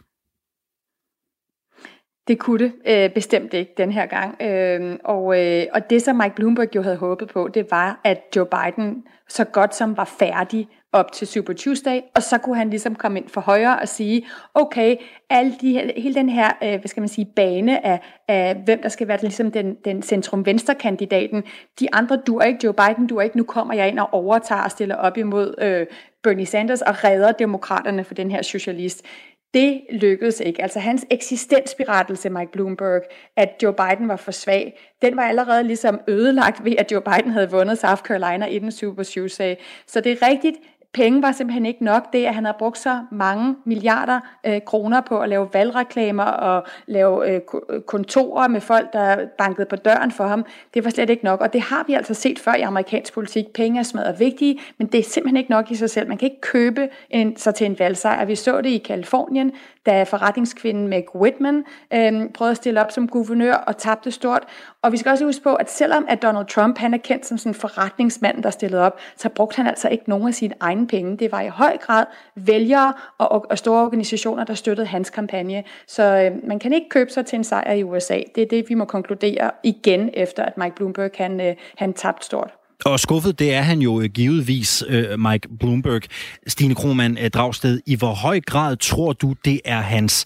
[2.27, 4.41] Det kunne det øh, bestemt ikke den her gang.
[4.41, 8.21] Øh, og, øh, og det, som Mike Bloomberg jo havde håbet på, det var, at
[8.35, 12.69] Joe Biden så godt som var færdig op til Super Tuesday, og så kunne han
[12.69, 14.95] ligesom komme ind for højre og sige, okay,
[15.29, 18.89] alle de, hele den her, øh, hvad skal man sige, bane af, af hvem der
[18.89, 21.43] skal være ligesom den, den centrum-venstre-kandidaten,
[21.79, 24.71] de andre dur ikke, Joe Biden du ikke, nu kommer jeg ind og overtager og
[24.71, 25.85] stiller op imod øh,
[26.23, 29.05] Bernie Sanders og redder demokraterne for den her socialist.
[29.53, 30.61] Det lykkedes ikke.
[30.61, 33.01] Altså hans eksistensberettelse, Mike Bloomberg,
[33.37, 37.31] at Joe Biden var for svag, den var allerede ligesom ødelagt ved, at Joe Biden
[37.31, 39.55] havde vundet South Carolina i den Super Tuesday.
[39.87, 40.57] Så det er rigtigt,
[40.93, 42.13] penge var simpelthen ikke nok.
[42.13, 46.67] Det, at han har brugt så mange milliarder øh, kroner på at lave valgreklamer og
[46.87, 51.09] lave øh, øh, kontorer med folk, der bankede på døren for ham, det var slet
[51.09, 51.41] ikke nok.
[51.41, 53.53] Og det har vi altså set før i amerikansk politik.
[53.53, 56.07] Penge er smadret vigtige, men det er simpelthen ikke nok i sig selv.
[56.07, 58.25] Man kan ikke købe en, sig til en valgsejr.
[58.25, 59.51] Vi så det i Kalifornien,
[59.85, 64.43] da forretningskvinden Meg Whitman øh, prøvede at stille op som guvernør og tabte stort.
[64.81, 67.37] Og vi skal også huske på, at selvom at Donald Trump han er kendt som
[67.37, 70.87] sådan en forretningsmand, der stillede op, så brugte han altså ikke nogen af sine egne
[70.87, 71.17] penge.
[71.17, 75.63] Det var i høj grad vælgere og, og store organisationer, der støttede hans kampagne.
[75.87, 78.19] Så øh, man kan ikke købe sig til en sejr i USA.
[78.35, 82.25] Det er det, vi må konkludere igen, efter at Mike Bloomberg han, øh, han tabte
[82.25, 82.60] stort.
[82.85, 86.01] Og skuffet, det er han jo øh, givetvis, øh, Mike Bloomberg.
[86.47, 90.25] Stine Krohmann øh, Dragsted, i hvor høj grad tror du, det er hans,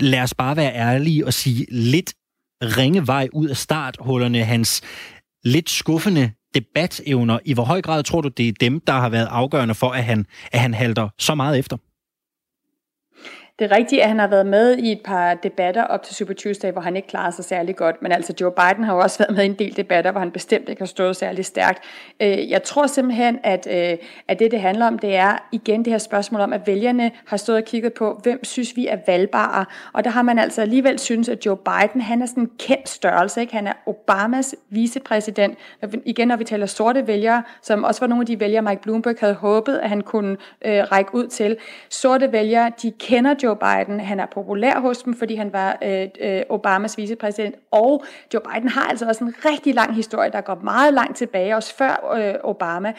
[0.00, 2.14] lad os bare være ærlige og sige, lidt
[2.62, 4.82] ringe vej ud af starthullerne, hans
[5.44, 7.38] lidt skuffende debatevner.
[7.44, 10.04] I hvor høj grad tror du, det er dem, der har været afgørende for, at
[10.04, 11.76] han, at han halter så meget efter?
[13.58, 16.34] Det er rigtigt, at han har været med i et par debatter op til Super
[16.34, 18.02] Tuesday, hvor han ikke klarede sig særlig godt.
[18.02, 20.30] Men altså Joe Biden har jo også været med i en del debatter, hvor han
[20.30, 21.84] bestemt ikke har stået særlig stærkt.
[22.20, 25.92] Øh, jeg tror simpelthen, at, øh, at det, det handler om, det er igen det
[25.92, 29.64] her spørgsmål om, at vælgerne har stået og kigget på, hvem synes vi er valgbare.
[29.92, 32.88] Og der har man altså alligevel synes, at Joe Biden, han er sådan en kendt
[32.88, 33.40] størrelse.
[33.40, 33.54] Ikke?
[33.54, 35.58] Han er Obamas vicepræsident.
[36.04, 39.16] Igen, når vi taler sorte vælgere, som også var nogle af de vælgere, Mike Bloomberg
[39.20, 41.56] havde håbet, at han kunne øh, række ud til.
[41.90, 44.00] Sorte vælgere, de kender Joe Joe Biden.
[44.00, 47.54] Han er populær hos dem, fordi han var øh, øh, Obamas vicepræsident.
[47.70, 48.04] Og
[48.34, 51.74] Joe Biden har altså også en rigtig lang historie, der går meget langt tilbage, også
[51.76, 52.92] før øh, Obama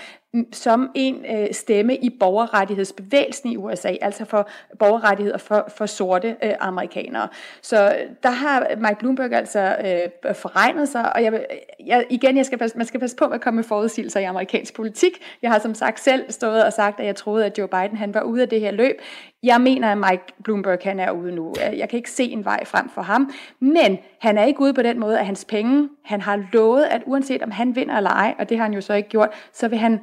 [0.51, 6.53] som en øh, stemme i borgerrettighedsbevægelsen i USA, altså for borgerrettigheder for, for sorte øh,
[6.59, 7.27] amerikanere.
[7.61, 11.39] Så øh, der har Mike Bloomberg altså øh, forregnet sig, og jeg, øh,
[11.87, 14.23] jeg, igen, jeg skal passe, man skal passe på med at komme med forudsigelser i
[14.23, 15.11] amerikansk politik.
[15.41, 18.13] Jeg har som sagt selv stået og sagt, at jeg troede, at Joe Biden han
[18.13, 18.95] var ude af det her løb.
[19.43, 21.53] Jeg mener, at Mike Bloomberg han er ude nu.
[21.59, 24.81] Jeg kan ikke se en vej frem for ham, men han er ikke ude på
[24.81, 28.35] den måde, at hans penge, han har lovet, at uanset om han vinder eller ej,
[28.39, 29.99] og det har han jo så ikke gjort, så vil han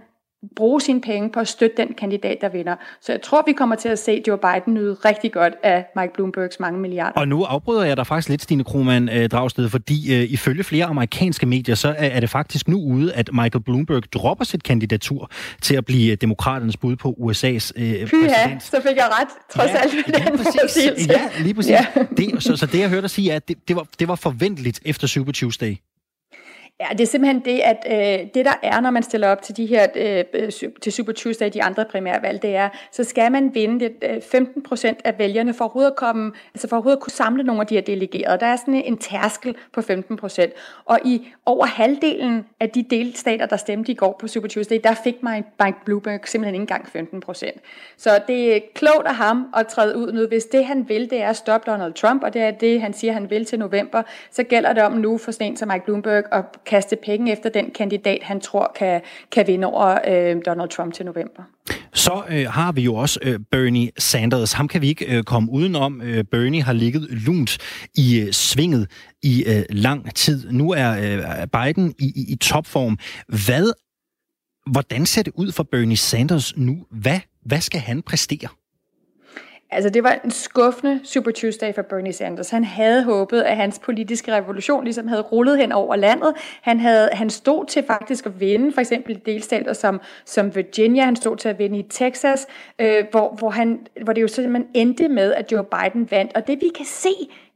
[0.57, 2.77] bruge sine penge på at støtte den kandidat, der vinder.
[3.01, 6.13] Så jeg tror, vi kommer til at se Joe Biden nyde rigtig godt af Mike
[6.15, 7.21] Bloombergs mange milliarder.
[7.21, 10.85] Og nu afbryder jeg dig faktisk lidt, Stine Krohmann øh, Dragsted, fordi øh, ifølge flere
[10.85, 15.31] amerikanske medier, så er, er det faktisk nu ude, at Michael Bloomberg dropper sit kandidatur
[15.63, 18.63] til at blive demokraternes bud på USA's øh, Pyha, præsident.
[18.63, 21.09] så fik jeg ret, trods ja, alt den præcis.
[21.09, 21.71] Ja, lige præcis.
[21.71, 21.87] Ja.
[22.17, 24.15] Det, så, så det, jeg hørte dig sige, er, at det, det, var, det var
[24.15, 25.77] forventeligt efter Super Tuesday.
[26.81, 29.57] Ja, det er simpelthen det, at øh, det der er, når man stiller op til
[29.57, 33.55] de her øh, øh til Super Tuesday, de andre primærvalg, det er, så skal man
[33.55, 37.03] vinde det, øh, 15 procent af vælgerne for overhovedet at komme, altså for overhovedet at
[37.03, 38.39] kunne samle nogle af de her delegerede.
[38.41, 40.53] Der er sådan en tærskel på 15 procent.
[40.85, 44.95] Og i over halvdelen af de delstater, der stemte i går på Super Tuesday, der
[45.05, 47.61] fik Mike Bloomberg simpelthen ikke engang 15 procent.
[47.97, 50.27] Så det er klogt af ham at træde ud nu.
[50.27, 52.93] Hvis det han vil, det er at stoppe Donald Trump, og det er det, han
[52.93, 55.85] siger, han vil til november, så gælder det om nu for sådan en som Mike
[55.85, 59.00] Bloomberg at kaste penge efter den kandidat, han tror kan,
[59.33, 61.42] kan vinde over øh, Donald Trump til november.
[61.92, 64.53] Så øh, har vi jo også øh, Bernie Sanders.
[64.53, 66.03] Ham kan vi ikke øh, komme udenom.
[66.03, 67.59] Øh, Bernie har ligget lunt
[67.94, 68.90] i øh, svinget
[69.22, 70.50] i øh, lang tid.
[70.50, 72.98] Nu er øh, Biden i, i, i topform.
[73.29, 73.72] Hvad,
[74.70, 76.87] hvordan ser det ud for Bernie Sanders nu?
[76.90, 78.48] Hvad, hvad skal han præstere?
[79.75, 82.51] Altså, det var en skuffende Super Tuesday for Bernie Sanders.
[82.51, 86.35] Han havde håbet, at hans politiske revolution ligesom havde rullet hen over landet.
[86.63, 91.05] Han, havde, han stod til faktisk at vinde, for eksempel delstater som, som Virginia.
[91.05, 92.47] Han stod til at vinde i Texas,
[92.79, 96.33] øh, hvor, hvor, han, hvor det jo simpelthen endte med, at Joe Biden vandt.
[96.35, 97.09] Og det vi kan se,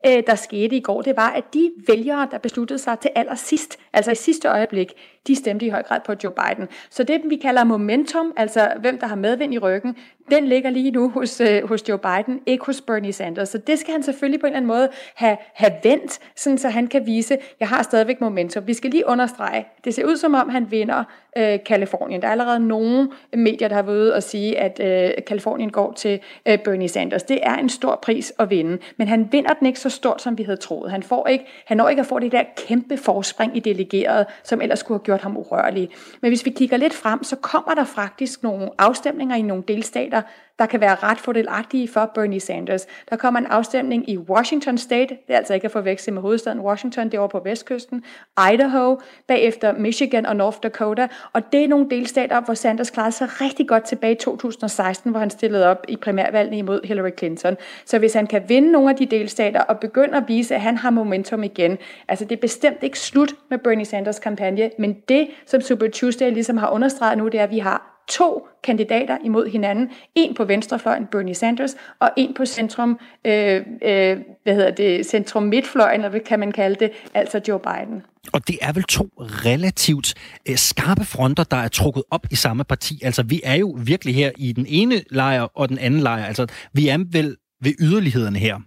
[0.07, 3.79] øh, der skete i går, det var, at de vælgere, der besluttede sig til allersidst,
[3.93, 4.93] altså i sidste øjeblik,
[5.29, 6.69] de stemte i høj grad på Joe Biden.
[6.91, 9.97] Så det, vi kalder momentum, altså hvem der har medvind i ryggen,
[10.31, 13.49] den ligger lige nu hos, øh, hos Joe Biden, ikke hos Bernie Sanders.
[13.49, 16.69] Så det skal han selvfølgelig på en eller anden måde have, have vendt, sådan så
[16.69, 18.67] han kan vise, jeg har stadigvæk momentum.
[18.67, 21.05] Vi skal lige understrege, det ser ud som om, han vinder
[21.37, 22.23] øh, Kalifornien.
[22.23, 25.93] Der er allerede nogle medier, der har været ude og sige, at øh, Kalifornien går
[25.93, 27.23] til øh, Bernie Sanders.
[27.23, 30.39] Det er en stor pris at vinde, men han vinder den ikke så stort, som
[30.39, 30.91] vi havde troet.
[30.91, 34.61] Han, får ikke, han når ikke at få det der kæmpe forspring i delegeret, som
[34.61, 35.91] ellers skulle have gjort ham urørlig.
[36.23, 40.23] Men hvis vi kigger lidt frem, så kommer der faktisk nogle afstemninger i nogle delstater,
[40.59, 42.87] der kan være ret fordelagtige for Bernie Sanders.
[43.11, 46.61] Der kommer en afstemning i Washington State, det er altså ikke at forveksle med hovedstaden
[46.61, 48.05] Washington, det er over på vestkysten,
[48.53, 53.41] Idaho, bagefter Michigan og North Dakota, og det er nogle delstater, hvor Sanders klarede sig
[53.41, 57.57] rigtig godt tilbage i 2016, hvor han stillede op i primærvalgene imod Hillary Clinton.
[57.85, 60.77] Så hvis han kan vinde nogle af de delstater og begynde at vise, at han
[60.77, 65.29] har momentum igen, altså det er bestemt ikke slut med Bernie Sanders kampagne, men det,
[65.47, 69.49] som Super Tuesday ligesom har understreget nu, det er, at vi har to kandidater imod
[69.49, 69.91] hinanden.
[70.15, 75.43] En på venstrefløjen, Bernie Sanders, og en på centrum, øh, øh, hvad hedder det, centrum
[75.43, 78.03] midtfløjen, eller hvad kan man kalde det, altså Joe Biden.
[78.33, 80.15] Og det er vel to relativt
[80.49, 83.01] øh, skarpe fronter, der er trukket op i samme parti.
[83.03, 86.25] Altså, vi er jo virkelig her i den ene lejr og den anden lejr.
[86.25, 88.59] Altså, vi er vel ved yderlighederne her.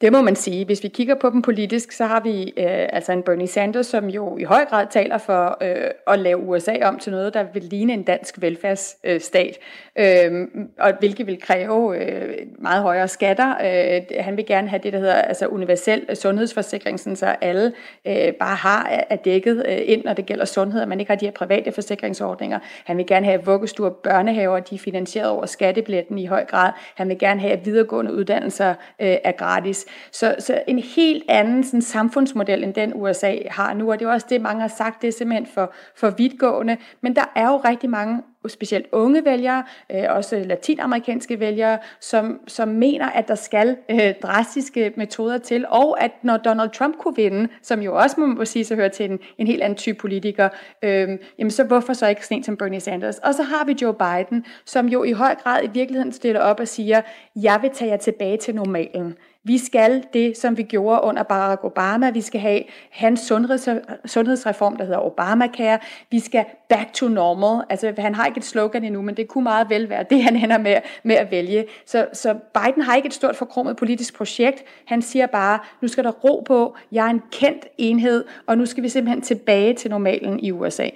[0.00, 0.64] Det må man sige.
[0.64, 4.08] Hvis vi kigger på dem politisk, så har vi øh, altså en Bernie Sanders, som
[4.08, 7.62] jo i høj grad taler for øh, at lave USA om til noget, der vil
[7.62, 9.58] ligne en dansk velfærdsstat,
[9.98, 13.54] øh, og hvilket vil kræve øh, meget højere skatter.
[13.64, 17.72] Øh, han vil gerne have det, der hedder altså universel sundhedsforsikring, sådan så alle
[18.06, 21.16] øh, bare har er dækket øh, ind, når det gælder sundhed, og man ikke har
[21.16, 22.58] de her private forsikringsordninger.
[22.84, 26.72] Han vil gerne have vuggestuer, børnehaver, de er finansieret over skattebilletten i høj grad.
[26.94, 29.86] Han vil gerne have, at videregående uddannelser øh, er gratis.
[30.12, 34.12] Så, så en helt anden sådan, samfundsmodel, end den USA har nu, og det er
[34.12, 36.76] også det, mange har sagt, det er simpelthen for, for vidtgående.
[37.00, 42.68] Men der er jo rigtig mange specielt unge vælgere, øh, også latinamerikanske vælgere, som, som
[42.68, 47.48] mener, at der skal øh, drastiske metoder til, og at når Donald Trump kunne vinde,
[47.62, 50.48] som jo også må man sige så hører til en, en helt anden type politiker,
[50.82, 53.18] øh, jamen så hvorfor så ikke sådan en som Bernie Sanders?
[53.18, 56.60] Og så har vi Joe Biden, som jo i høj grad i virkeligheden stiller op
[56.60, 57.00] og siger,
[57.36, 59.16] jeg vil tage jer tilbage til normalen.
[59.44, 62.10] Vi skal det, som vi gjorde under Barack Obama.
[62.10, 63.68] Vi skal have hans sundheds,
[64.04, 65.78] sundhedsreform, der hedder Obamacare.
[66.10, 67.64] Vi skal back to normal.
[67.70, 70.36] Altså, han har ikke et slogan endnu, men det kunne meget vel være det, han
[70.36, 71.64] ender med, med at vælge.
[71.86, 74.64] Så, så Biden har ikke et stort forkrummet politisk projekt.
[74.84, 78.66] Han siger bare, nu skal der ro på, jeg er en kendt enhed, og nu
[78.66, 80.88] skal vi simpelthen tilbage til normalen i USA.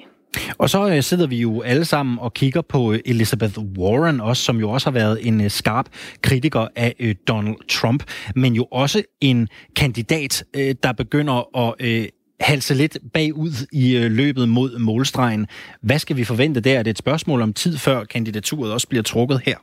[0.59, 4.42] Og så øh, sidder vi jo alle sammen og kigger på øh, Elizabeth Warren også,
[4.42, 5.87] som jo også har været en øh, skarp
[6.23, 8.03] kritiker af øh, Donald Trump,
[8.35, 12.09] men jo også en kandidat, øh, der begynder at øh,
[12.40, 15.47] halse lidt bagud i øh, løbet mod målstregen.
[15.83, 16.79] Hvad skal vi forvente der?
[16.79, 19.57] Er det et spørgsmål om tid, før kandidaturet også bliver trukket her?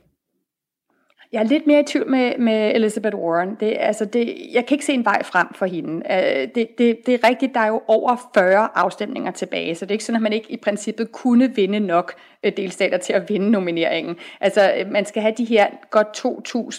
[1.32, 3.58] Jeg er lidt mere i tvivl med, med Elizabeth Warren.
[3.60, 6.06] Det, altså det, jeg kan ikke se en vej frem for hende.
[6.12, 9.92] Øh, det, det, det er rigtigt, der er jo over 40 afstemninger tilbage, så det
[9.92, 13.30] er ikke sådan, at man ikke i princippet kunne vinde nok Øh, delstater til at
[13.30, 14.16] vinde nomineringen.
[14.40, 16.08] Altså, øh, man skal have de her godt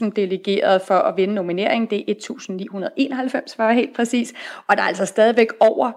[0.07, 1.91] 2.000 delegerede for at vinde nomineringen.
[1.91, 4.35] Det er 1.991 for at være helt præcis.
[4.67, 5.91] Og der er altså stadigvæk over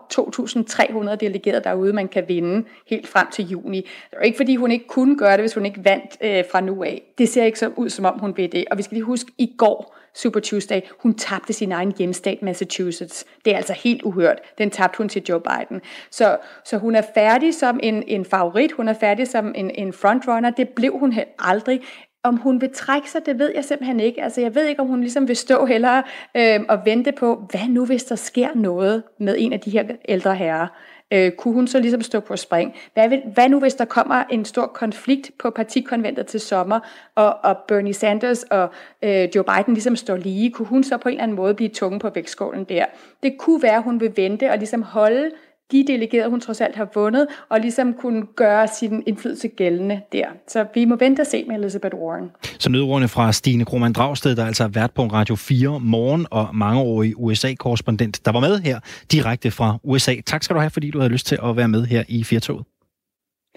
[1.12, 3.78] 2.300 delegerede derude, man kan vinde helt frem til juni.
[3.82, 6.62] Det er ikke, fordi hun ikke kunne gøre det, hvis hun ikke vandt øh, fra
[6.62, 7.01] nu af.
[7.17, 8.65] Det ser ikke så ud, som om hun vil det.
[8.71, 13.25] Og vi skal lige huske, i går, Super Tuesday, hun tabte sin egen hjemstat, Massachusetts.
[13.45, 14.41] Det er altså helt uhørt.
[14.58, 15.82] Den tabte hun til Joe Biden.
[16.12, 19.93] Så, så hun er færdig som en, en favorit, hun er færdig som en, en
[19.93, 20.49] frontrunner.
[20.49, 21.82] Det blev hun aldrig.
[22.23, 24.23] Om hun vil trække sig, det ved jeg simpelthen ikke.
[24.23, 26.04] Altså, jeg ved ikke, om hun ligesom vil stå hellere
[26.38, 29.84] øh, og vente på, hvad nu hvis der sker noget med en af de her
[30.08, 30.67] ældre herrer
[31.13, 32.74] øh, kunne hun så ligesom stå på spring?
[32.94, 36.80] Hvad, vil, hvad nu, hvis der kommer en stor konflikt på partikonventet til sommer,
[37.15, 38.70] og, og Bernie Sanders og
[39.02, 40.52] øh, Joe Biden ligesom står lige?
[40.52, 42.86] Kunne hun så på en eller anden måde blive tunge på vægtskålen der?
[43.24, 45.32] Det kunne være, at hun vil vente og ligesom holde
[45.71, 50.28] de delegerede, hun trods alt har vundet, og ligesom kunne gøre sin indflydelse gældende der.
[50.47, 52.30] Så vi må vente og se med Elizabeth Warren.
[52.60, 56.56] Så nødordene fra Stine Krohmann Dragsted, der altså er vært på Radio 4 morgen og
[56.56, 58.80] mangeårig USA-korrespondent, der var med her
[59.12, 60.15] direkte fra USA.
[60.25, 62.65] Tak skal du have, fordi du havde lyst til at være med her i Firtoget.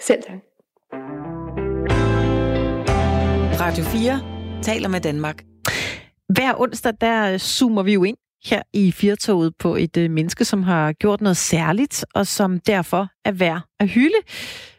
[0.01, 0.39] Selv tak.
[3.61, 4.21] Radio 4
[4.63, 5.45] taler med Danmark.
[6.29, 10.63] Hver onsdag, der zoomer vi jo ind her i Firtoget på et øh, menneske, som
[10.63, 14.19] har gjort noget særligt, og som derfor er værd at hylde.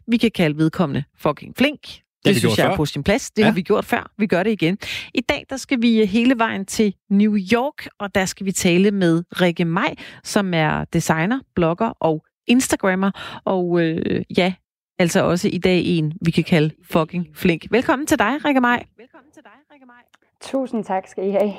[0.08, 1.82] Vi kan kalde vedkommende fucking flink.
[1.82, 2.72] Det, det synes jeg før.
[2.72, 3.32] er på sin plads.
[3.32, 3.46] Det ja.
[3.46, 4.12] har vi gjort før.
[4.18, 4.78] Vi gør det igen.
[5.14, 8.92] I dag der skal vi hele vejen til New York, og der skal vi tale
[8.92, 13.12] med Rikke Maj, som er designer, blogger og Instagrammer.
[13.46, 14.54] Og øh, ja,
[15.00, 17.66] altså også i dag en, vi kan kalde fucking flink.
[17.72, 18.86] Velkommen til dig, Rikke Maj.
[18.98, 20.19] Velkommen til dig, Rikke Maj.
[20.42, 21.54] Tusind tak skal I have.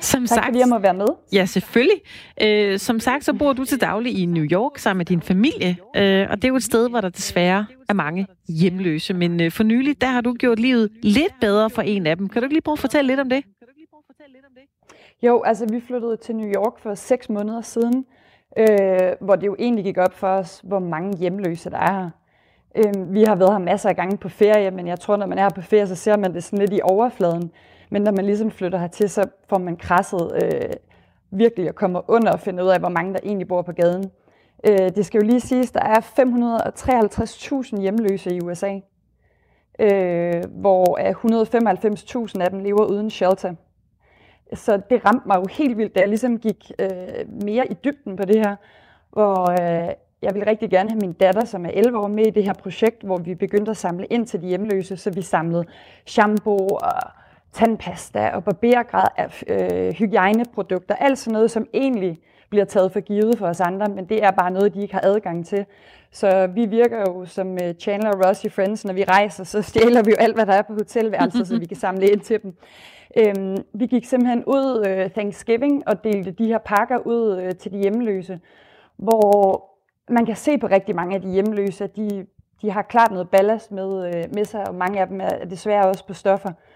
[0.00, 1.06] Som tak sagt, fordi jeg må være med.
[1.32, 2.00] Ja, selvfølgelig.
[2.42, 5.76] Øh, som sagt, så bor du til daglig i New York sammen med din familie,
[5.96, 9.14] øh, og det er jo et sted, hvor der desværre er mange hjemløse.
[9.14, 12.28] Men øh, for nylig, der har du gjort livet lidt bedre for en af dem.
[12.28, 13.44] Kan du ikke lige prøve at fortælle lidt om det?
[15.22, 18.04] Jo, altså vi flyttede til New York for seks måneder siden,
[18.58, 22.10] øh, hvor det jo egentlig gik op for os, hvor mange hjemløse der er her.
[22.76, 25.38] Øh, vi har været her masser af gange på ferie, men jeg tror, når man
[25.38, 27.50] er her på ferie, så ser man det sådan lidt i overfladen.
[27.94, 30.70] Men når man ligesom flytter hertil, så får man krasset øh,
[31.30, 34.10] virkelig at komme under og finde ud af, hvor mange der egentlig bor på gaden.
[34.66, 38.78] Øh, det skal jo lige siges, der er 553.000 hjemløse i USA,
[39.78, 40.98] øh, hvor
[42.34, 43.54] 195.000 af dem lever uden shelter.
[44.54, 48.16] Så det ramte mig jo helt vildt, da jeg ligesom gik øh, mere i dybden
[48.16, 48.56] på det her,
[49.10, 49.88] hvor øh,
[50.22, 52.54] jeg ville rigtig gerne have min datter, som er 11 år, med i det her
[52.54, 55.64] projekt, hvor vi begyndte at samle ind til de hjemløse, så vi samlede
[56.06, 57.23] shampoo og
[57.54, 62.18] tandpasta og barbergrad af øh, hygiejneprodukter, alt sådan noget, som egentlig
[62.50, 65.00] bliver taget for givet for os andre, men det er bare noget, de ikke har
[65.04, 65.66] adgang til.
[66.10, 69.62] Så vi virker jo som øh, Chandler og Ross i Friends, når vi rejser, så
[69.62, 72.42] stjæler vi jo alt, hvad der er på hotelværelset, så vi kan samle ind til
[72.42, 72.56] dem.
[73.18, 77.72] Øhm, vi gik simpelthen ud øh, Thanksgiving og delte de her pakker ud øh, til
[77.72, 78.40] de hjemløse,
[78.96, 79.64] hvor
[80.12, 82.26] man kan se på rigtig mange af de hjemløse, at de,
[82.62, 85.86] de har klart noget ballast med, øh, med sig, og mange af dem er desværre
[85.86, 86.50] også på stoffer.
[86.50, 86.73] Øh,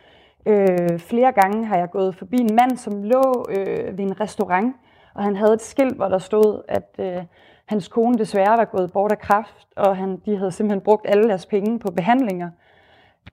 [0.48, 4.76] Øh, flere gange har jeg gået forbi en mand, som lå øh, ved en restaurant,
[5.14, 7.22] og han havde et skilt, hvor der stod, at øh,
[7.66, 11.28] hans kone desværre var gået bort af kraft, og han, de havde simpelthen brugt alle
[11.28, 12.50] deres penge på behandlinger.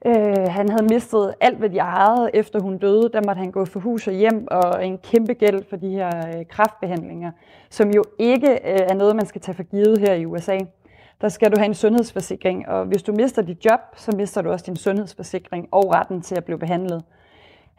[0.05, 3.09] Øh, han havde mistet alt, hvad de ejede, efter hun døde.
[3.13, 6.09] Der måtte han gå for hus og hjem, og en kæmpe gæld for de her
[6.27, 7.31] øh, kraftbehandlinger,
[7.69, 10.57] som jo ikke øh, er noget, man skal tage for givet her i USA
[11.21, 14.51] der skal du have en sundhedsforsikring, og hvis du mister dit job, så mister du
[14.51, 17.03] også din sundhedsforsikring og retten til at blive behandlet.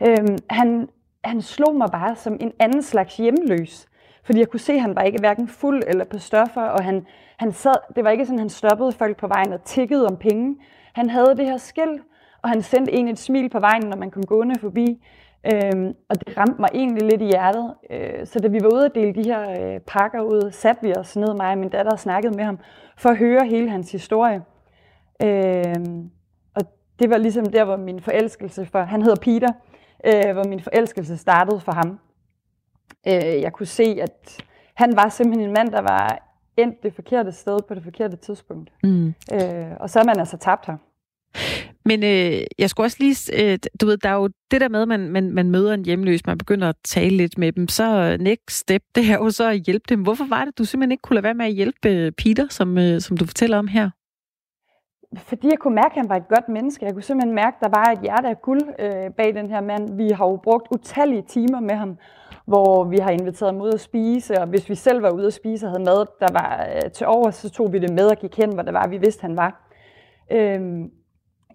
[0.06, 0.88] Øhm, han,
[1.24, 3.86] han slog mig bare som en anden slags hjemløs,
[4.24, 7.06] fordi jeg kunne se, at han var ikke hverken fuld eller på stoffer, og han,
[7.36, 10.16] han sad, det var ikke sådan, at han stoppede folk på vejen og tikkede om
[10.16, 10.56] penge.
[10.92, 12.02] Han havde det her skilt,
[12.42, 15.02] og han sendte en et smil på vejen, når man kom gående forbi.
[15.54, 17.74] Øhm, og det ramte mig egentlig lidt i hjertet.
[17.90, 20.92] Øh, så da vi var ude at dele de her øh, pakker ud, satte vi
[20.96, 22.58] os ned, mig og min datter, og snakkede med ham,
[22.98, 24.42] for at høre hele hans historie.
[25.22, 26.10] Øhm,
[26.54, 26.62] og
[26.98, 29.52] det var ligesom der, hvor min forelskelse for, han hedder Peter,
[30.06, 31.98] øh, hvor min forelskelse startede for ham.
[33.06, 36.22] Øh, jeg kunne se, at han var simpelthen en mand, der var
[36.56, 38.72] endt det forkerte sted på det forkerte tidspunkt.
[38.82, 39.14] Mm.
[39.32, 40.76] Øh, og så er man altså tabt her.
[41.86, 44.82] Men øh, jeg skulle også lige, øh, du ved, der er jo det der med,
[44.82, 47.84] at man, man, man møder en hjemløs, man begynder at tale lidt med dem, så
[47.84, 50.02] øh, next step, det er jo så at hjælpe dem.
[50.02, 52.78] Hvorfor var det, du simpelthen ikke kunne lade være med at hjælpe øh, Peter, som,
[52.78, 53.90] øh, som du fortæller om her?
[55.16, 56.84] Fordi jeg kunne mærke, at han var et godt menneske.
[56.84, 59.60] Jeg kunne simpelthen mærke, at der var et hjerte af guld øh, bag den her
[59.60, 59.96] mand.
[59.96, 61.98] Vi har jo brugt utallige timer med ham,
[62.46, 65.32] hvor vi har inviteret ham ud at spise, og hvis vi selv var ude at
[65.32, 68.16] spise og havde mad, der var øh, til over, så tog vi det med og
[68.16, 69.66] gik hen, hvor det var, vi vidste, han var.
[70.32, 70.90] Øhm,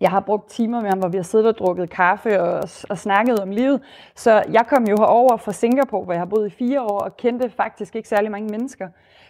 [0.01, 2.97] jeg har brugt timer med ham, hvor vi har siddet og drukket kaffe og, og
[2.97, 3.81] snakket om livet.
[4.15, 7.17] Så jeg kom jo herover fra Singapore, hvor jeg har boet i fire år, og
[7.17, 8.87] kendte faktisk ikke særlig mange mennesker.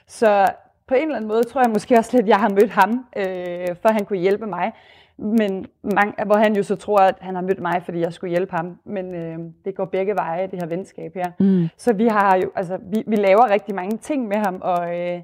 [0.07, 0.47] Så
[0.87, 3.05] på en eller anden måde tror jeg måske også lidt, at jeg har mødt ham,
[3.17, 4.71] øh, for han kunne hjælpe mig.
[5.17, 8.29] Men mange, hvor han jo så tror, at han har mødt mig, fordi jeg skulle
[8.29, 8.77] hjælpe ham.
[8.85, 11.31] Men øh, det går begge veje, det her venskab her.
[11.39, 11.69] Mm.
[11.77, 15.19] Så vi har jo, altså, vi, vi laver rigtig mange ting med ham, og øh,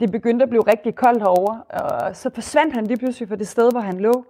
[0.00, 1.58] det begyndte at blive rigtig koldt herover.
[1.68, 4.24] Og så forsvandt han lige pludselig fra det sted, hvor han lå.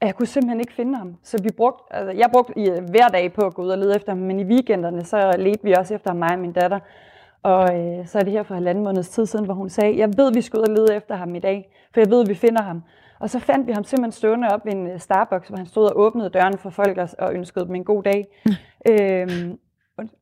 [0.00, 1.16] Og jeg kunne simpelthen ikke finde ham.
[1.22, 3.96] Så vi brugte, altså, jeg brugte i, hver dag på at gå ud og lede
[3.96, 6.78] efter ham, men i weekenderne, så ledte vi også efter mig og min datter.
[7.42, 10.08] Og øh, så er det her for halvanden måneds tid siden, hvor hun sagde, jeg
[10.16, 12.62] ved, vi skal ud og lede efter ham i dag, for jeg ved, vi finder
[12.62, 12.82] ham.
[13.20, 15.86] Og så fandt vi ham simpelthen stående op ved en øh, Starbucks, hvor han stod
[15.86, 18.26] og åbnede døren for folk og ønskede dem en god dag.
[18.88, 19.58] Øhm,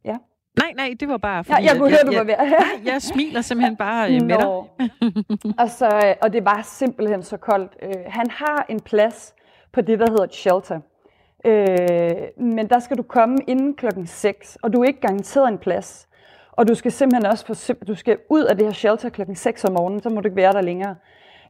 [0.05, 0.17] ja.
[0.59, 1.63] Nej, nej, det var bare fordi...
[1.63, 2.35] Ja, jeg kunne høre, du var ved.
[2.57, 4.47] jeg, jeg smiler simpelthen bare øh, med dig.
[5.59, 7.73] og, så, øh, og det var simpelthen så koldt.
[7.83, 9.35] Øh, han har en plads
[9.77, 10.81] på det, der hedder et shelter.
[11.45, 15.59] Øh, men der skal du komme inden klokken 6, og du er ikke garanteret en
[15.59, 16.09] plads.
[16.53, 19.65] Og du skal simpelthen også få, du skal ud af det her shelter klokken 6
[19.65, 20.97] om morgenen, så må du ikke være der længere.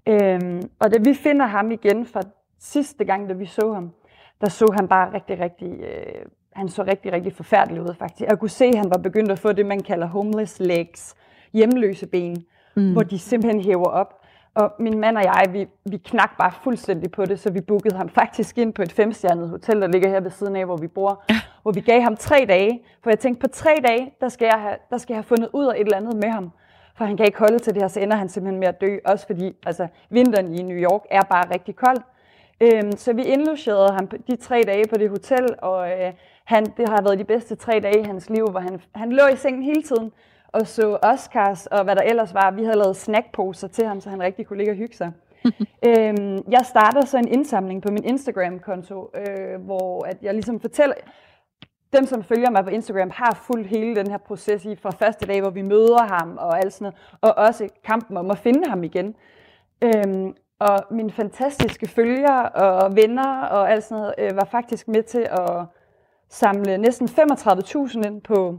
[0.07, 2.21] Øhm, og da vi finder ham igen fra
[2.59, 3.91] sidste gang, da vi så ham,
[4.41, 8.29] der så han bare rigtig, rigtig, øh, han så rigtig, rigtig forfærdelig ud faktisk.
[8.31, 11.15] Jeg kunne se, at han var begyndt at få det, man kalder homeless legs,
[11.53, 12.45] hjemløse ben,
[12.77, 12.93] mm.
[12.93, 14.26] hvor de simpelthen hæver op.
[14.57, 17.97] Og min mand og jeg, vi, vi knak bare fuldstændig på det, så vi bookede
[17.97, 20.87] ham faktisk ind på et femstjernet hotel, der ligger her ved siden af, hvor vi
[20.87, 21.25] bor.
[21.63, 24.61] Hvor vi gav ham tre dage, for jeg tænkte, på tre dage, der skal jeg
[24.61, 26.51] have, der skal jeg have fundet ud af et eller andet med ham.
[26.97, 28.97] For han kan ikke holde til det her, så ender han simpelthen med at dø.
[29.05, 31.99] Også fordi altså, vinteren i New York er bare rigtig kold.
[32.61, 36.13] Øhm, så vi indlogerede ham de tre dage på det hotel, og øh,
[36.45, 39.27] han, det har været de bedste tre dage i hans liv, hvor han, han lå
[39.27, 40.13] i sengen hele tiden
[40.61, 42.51] og så Oscars og hvad der ellers var.
[42.51, 45.13] Vi havde lavet snackposer til ham, så han rigtig kunne ligge og hygge sig.
[45.89, 50.95] øhm, jeg starter så en indsamling på min Instagram-konto, øh, hvor at jeg ligesom fortæller,
[51.93, 55.27] dem som følger mig på Instagram har fulgt hele den her proces i fra første
[55.27, 58.69] dag, hvor vi møder ham og alt sådan noget, og også kampen om at finde
[58.69, 59.15] ham igen.
[59.83, 65.03] Øhm, og mine fantastiske følgere og venner og alt sådan noget, øh, var faktisk med
[65.03, 65.65] til at
[66.29, 68.59] samle næsten 35.000 ind på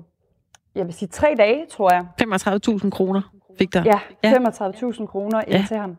[0.78, 2.06] jeg vil sige tre dage, tror jeg.
[2.84, 3.22] 35.000 kroner
[3.58, 3.84] fik der?
[3.84, 5.66] Ja, 35.000 kroner ind ja.
[5.68, 5.98] til ham.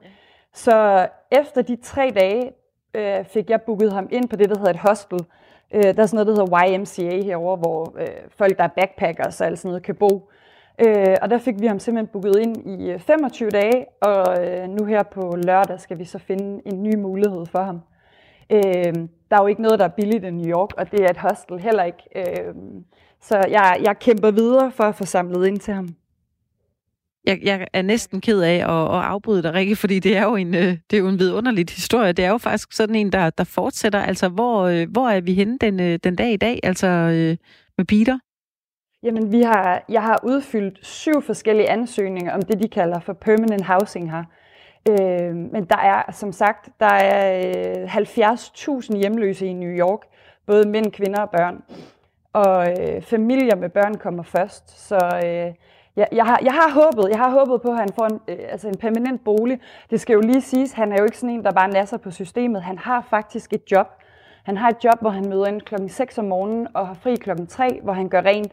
[0.55, 2.53] Så efter de tre dage
[2.95, 5.19] øh, fik jeg booket ham ind på det, der hedder et hostel.
[5.75, 8.07] Øh, der er sådan noget, der hedder YMCA herover, hvor øh,
[8.39, 10.31] folk, der er backpackers og alt sådan noget, kan bo.
[10.87, 14.69] Øh, og der fik vi ham simpelthen booket ind i 25 øh, dage, og øh,
[14.69, 17.81] nu her på lørdag skal vi så finde en ny mulighed for ham.
[18.51, 18.95] Øh,
[19.31, 21.17] der er jo ikke noget, der er billigt i New York, og det er et
[21.17, 22.03] hostel heller ikke.
[22.17, 22.55] Øh,
[23.21, 25.89] så jeg, jeg kæmper videre for at få samlet ind til ham.
[27.25, 30.37] Jeg, jeg er næsten ked af at, at afbryde dig, Rikke, fordi det er jo
[30.37, 32.13] en, øh, det er jo en vidunderlig historie.
[32.13, 34.03] Det er jo faktisk sådan en, der, der fortsætter.
[34.03, 36.87] Altså, hvor, øh, hvor er vi henne den, øh, den dag i dag, altså
[37.79, 38.19] med Peter?
[39.03, 43.65] Jamen, vi har, jeg har udfyldt syv forskellige ansøgninger om det, de kalder for permanent
[43.65, 44.25] housing her.
[44.91, 50.01] Øh, men der er, som sagt, der er 70.000 hjemløse i New York,
[50.47, 51.63] både mænd, kvinder og børn
[52.39, 54.89] og øh, familier med børn kommer først.
[54.89, 55.55] Så øh,
[55.97, 58.39] jeg, jeg, har, jeg har håbet, jeg har håbet på, at han får en, øh,
[58.49, 59.61] altså en permanent bolig.
[59.91, 62.11] Det skal jo lige siges, han er jo ikke sådan en, der bare nasser på
[62.11, 62.63] systemet.
[62.63, 63.87] Han har faktisk et job.
[64.45, 67.15] Han har et job, hvor han møder ind klokken 6 om morgenen og har fri
[67.15, 68.53] klokken 3, hvor han gør rent.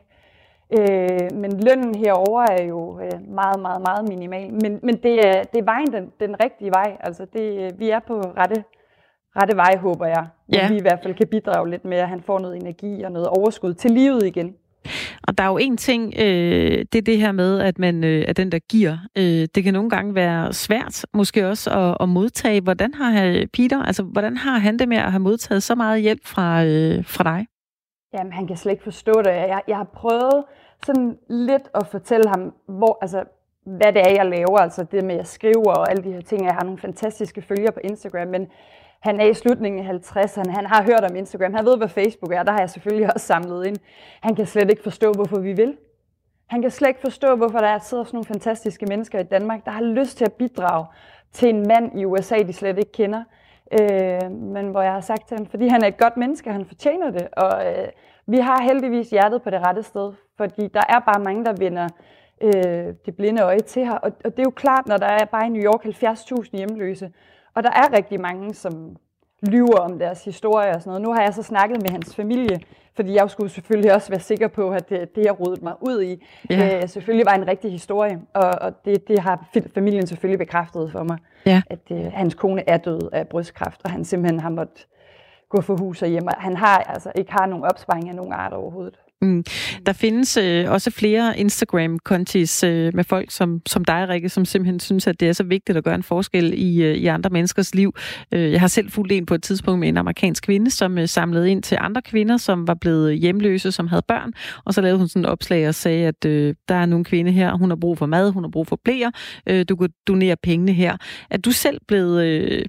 [0.72, 4.54] Øh, men lønnen herover er jo øh, meget, meget, meget minimal.
[4.54, 6.98] Men, men det, er, det er vejen den, den rigtige vej.
[7.00, 8.64] Altså det, øh, vi er på rette,
[9.38, 10.28] rette vej, håber jeg.
[10.54, 10.70] Ja.
[10.70, 13.28] vi i hvert fald kan bidrage lidt med, at han får noget energi og noget
[13.28, 14.56] overskud til livet igen.
[15.28, 18.26] Og der er jo en ting, øh, det er det her med, at man øh,
[18.28, 18.98] at den, der giver.
[19.18, 22.62] Øh, det kan nogle gange være svært, måske også at, at modtage.
[22.62, 26.26] Hvordan har Peter, altså hvordan har han det med at have modtaget så meget hjælp
[26.26, 27.48] fra, øh, fra dig?
[28.14, 29.32] Jamen, han kan slet ikke forstå det.
[29.32, 30.44] Jeg, jeg har prøvet
[30.86, 33.24] sådan lidt at fortælle ham, hvor, altså,
[33.66, 34.58] hvad det er, jeg laver.
[34.58, 36.46] Altså det med, at jeg skriver og alle de her ting.
[36.46, 38.48] Jeg har nogle fantastiske følgere på Instagram, men
[39.06, 40.52] han er i slutningen af 50'erne.
[40.52, 41.54] Han har hørt om Instagram.
[41.54, 42.44] Han ved, hvad Facebook er.
[42.44, 43.78] Der har jeg selvfølgelig også samlet ind.
[44.22, 45.78] Han kan slet ikke forstå, hvorfor vi vil.
[46.48, 49.72] Han kan slet ikke forstå, hvorfor der sidder sådan nogle fantastiske mennesker i Danmark, der
[49.72, 50.86] har lyst til at bidrage
[51.32, 53.24] til en mand i USA, de slet ikke kender.
[53.80, 56.66] Øh, men hvor jeg har sagt til ham, fordi han er et godt menneske, han
[56.66, 57.28] fortjener det.
[57.32, 57.88] Og øh,
[58.28, 61.88] vi har heldigvis hjertet på det rette sted, fordi der er bare mange, der vender
[62.42, 63.94] øh, det blinde øje til her.
[63.94, 67.12] Og, og det er jo klart, når der er bare i New York 70.000 hjemløse,
[67.56, 68.98] og der er rigtig mange, som
[69.46, 71.02] lyver om deres historie og sådan noget.
[71.02, 72.60] Nu har jeg så snakket med hans familie,
[72.96, 76.02] fordi jeg skulle selvfølgelig også være sikker på, at det, det jeg rodede mig ud
[76.02, 76.78] i, ja.
[76.78, 78.20] øh, selvfølgelig var en rigtig historie.
[78.34, 81.62] Og, og det, det har familien selvfølgelig bekræftet for mig, ja.
[81.70, 84.88] at øh, hans kone er død af brystkræft, og han simpelthen har måttet
[85.50, 86.28] gå for hus og hjem.
[86.38, 89.00] Han har altså ikke har nogen opsparing af nogen art overhovedet.
[89.22, 89.44] Mm.
[89.86, 94.80] Der findes øh, også flere Instagram-kontis øh, med folk som, som dig, Rikke, som simpelthen
[94.80, 97.76] synes, at det er så vigtigt at gøre en forskel i, øh, i andre menneskers
[97.76, 97.94] liv.
[98.32, 101.08] Øh, jeg har selv fulgt en på et tidspunkt med en amerikansk kvinde, som øh,
[101.08, 104.34] samlede ind til andre kvinder, som var blevet hjemløse, som havde børn,
[104.66, 107.32] og så lavede hun sådan et opslag og sagde, at øh, der er nogle kvinde
[107.32, 109.12] her, hun har brug for mad, hun har brug for blæer,
[109.50, 110.98] øh, du kan donere pengene her.
[111.30, 112.26] Er du selv blevet...
[112.26, 112.66] Øh,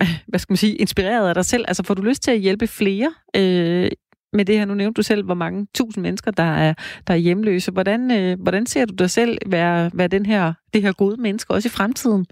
[0.28, 1.64] hvad skal man sige, inspireret af dig selv?
[1.68, 3.90] Altså får du lyst til at hjælpe flere øh,
[4.32, 4.64] med det her?
[4.64, 6.74] Nu nævnte du selv, hvor mange tusind mennesker, der er,
[7.06, 7.72] der er hjemløse.
[7.72, 11.54] Hvordan, øh, hvordan ser du dig selv være, være den her, det her gode menneske
[11.54, 12.26] også i fremtiden?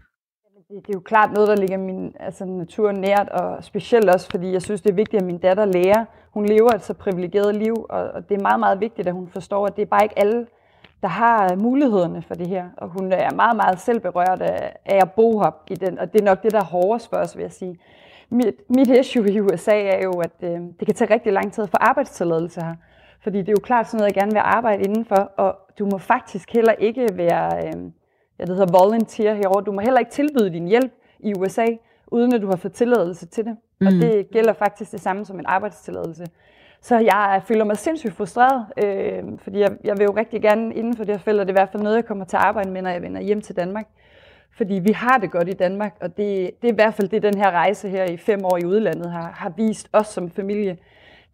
[0.68, 4.30] Det, det er jo klart noget, der ligger min altså, natur nært, og specielt også,
[4.30, 6.04] fordi jeg synes, det er vigtigt, at min datter lærer.
[6.34, 9.28] Hun lever et så privilegeret liv, og, og det er meget, meget vigtigt, at hun
[9.28, 10.46] forstår, at det er bare ikke alle,
[11.02, 12.64] der har øh, mulighederne for det her.
[12.76, 16.20] Og hun er meget, meget selvberørt af, af at bo her i den, og det
[16.20, 17.78] er nok det, der er hårdest for os, vil jeg sige
[18.30, 21.64] mit, mit issue i USA er jo, at øh, det kan tage rigtig lang tid
[21.64, 22.74] at få arbejdstilladelse her.
[23.22, 25.98] Fordi det er jo klart sådan noget, jeg gerne vil arbejde indenfor, og du må
[25.98, 27.82] faktisk heller ikke være, øh,
[28.38, 31.66] ja, det hedder volunteer herovre, du må heller ikke tilbyde din hjælp i USA,
[32.06, 33.56] uden at du har fået tilladelse til det.
[33.80, 33.86] Mm.
[33.86, 36.26] Og det gælder faktisk det samme som en arbejdstilladelse.
[36.80, 40.96] Så jeg føler mig sindssygt frustreret, øh, fordi jeg, jeg vil jo rigtig gerne inden
[40.96, 42.42] for det her felt, og det er i hvert fald noget, jeg kommer til at
[42.42, 43.86] arbejde med, når jeg vender hjem til Danmark.
[44.58, 47.22] Fordi vi har det godt i Danmark, og det, det er i hvert fald det,
[47.22, 50.76] den her rejse her i fem år i udlandet har, har vist os som familie.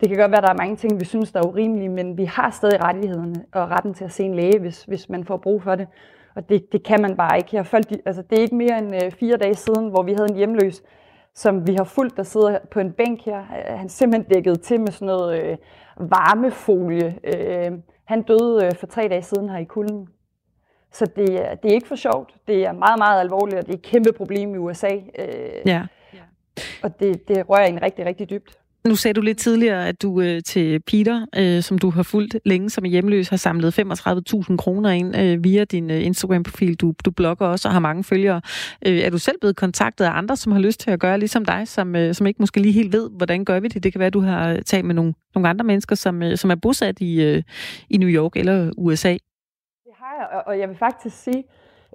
[0.01, 2.19] Det kan godt være, at der er mange ting, vi synes, der er urimelige, men
[2.19, 5.37] vi har stadig rettighederne og retten til at se en læge, hvis, hvis man får
[5.37, 5.87] brug for det.
[6.35, 7.49] Og det, det kan man bare ikke.
[7.53, 10.29] Jeg folk, altså, det er ikke mere end øh, fire dage siden, hvor vi havde
[10.31, 10.83] en hjemløs,
[11.35, 13.39] som vi har fulgt, der sidder på en bænk her.
[13.39, 15.57] Øh, han simpelthen dækket til med sådan noget øh,
[15.97, 17.19] varmefolie.
[17.25, 17.73] Øh,
[18.05, 20.09] han døde øh, for tre dage siden her i kulden.
[20.95, 21.29] Så det,
[21.63, 22.35] det er ikke for sjovt.
[22.49, 24.95] Det er meget, meget alvorligt, og det er et kæmpe problem i USA.
[25.19, 25.29] Øh,
[25.67, 25.83] ja.
[26.83, 28.59] Og det, det rører en rigtig, rigtig dybt.
[28.89, 32.39] Nu sagde du lidt tidligere, at du øh, til Peter, øh, som du har fulgt
[32.45, 36.75] længe som hjemløs, har samlet 35.000 kroner ind øh, via din øh, Instagram-profil.
[36.75, 38.41] Du, du blogger også og har mange følgere.
[38.87, 41.45] Øh, er du selv blevet kontaktet af andre, som har lyst til at gøre ligesom
[41.45, 43.85] dig, som, øh, som ikke måske lige helt ved, hvordan gør vi det?
[43.85, 46.51] Det kan være, at du har talt med nogle, nogle andre mennesker, som, øh, som
[46.51, 47.43] er bosat i, øh,
[47.91, 49.17] i New York eller USA
[50.19, 51.45] jeg, og jeg vil faktisk sige,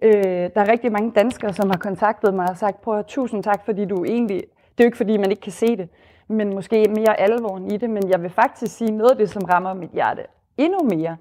[0.01, 3.43] øh, der er rigtig mange danskere, som har kontaktet mig og sagt, prøv at tusind
[3.43, 4.43] tak, fordi du egentlig,
[4.77, 5.89] det er jo ikke fordi, man ikke kan se det,
[6.27, 9.43] men måske mere alvoren i det, men jeg vil faktisk sige, noget af det, som
[9.43, 10.23] rammer mit hjerte
[10.59, 11.17] endnu mere,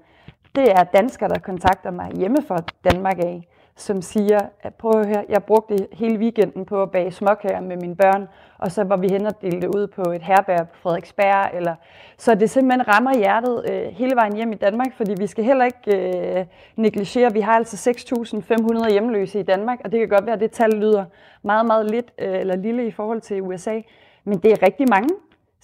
[0.55, 3.47] det er danskere, der kontakter mig hjemme fra Danmark af,
[3.81, 7.95] som siger, at prøv her, jeg brugte hele weekenden på at bage småkager med mine
[7.95, 8.27] børn,
[8.57, 11.49] og så var vi hen og delte ud på et herbær på Frederiksberg.
[11.53, 11.75] Eller...
[12.17, 15.65] Så det simpelthen rammer hjertet øh, hele vejen hjem i Danmark, fordi vi skal heller
[15.65, 20.35] ikke øh, negligere, vi har altså 6.500 hjemløse i Danmark, og det kan godt være,
[20.35, 21.05] at det tal lyder
[21.43, 23.81] meget, meget lidt øh, eller lille i forhold til USA,
[24.23, 25.09] men det er rigtig mange.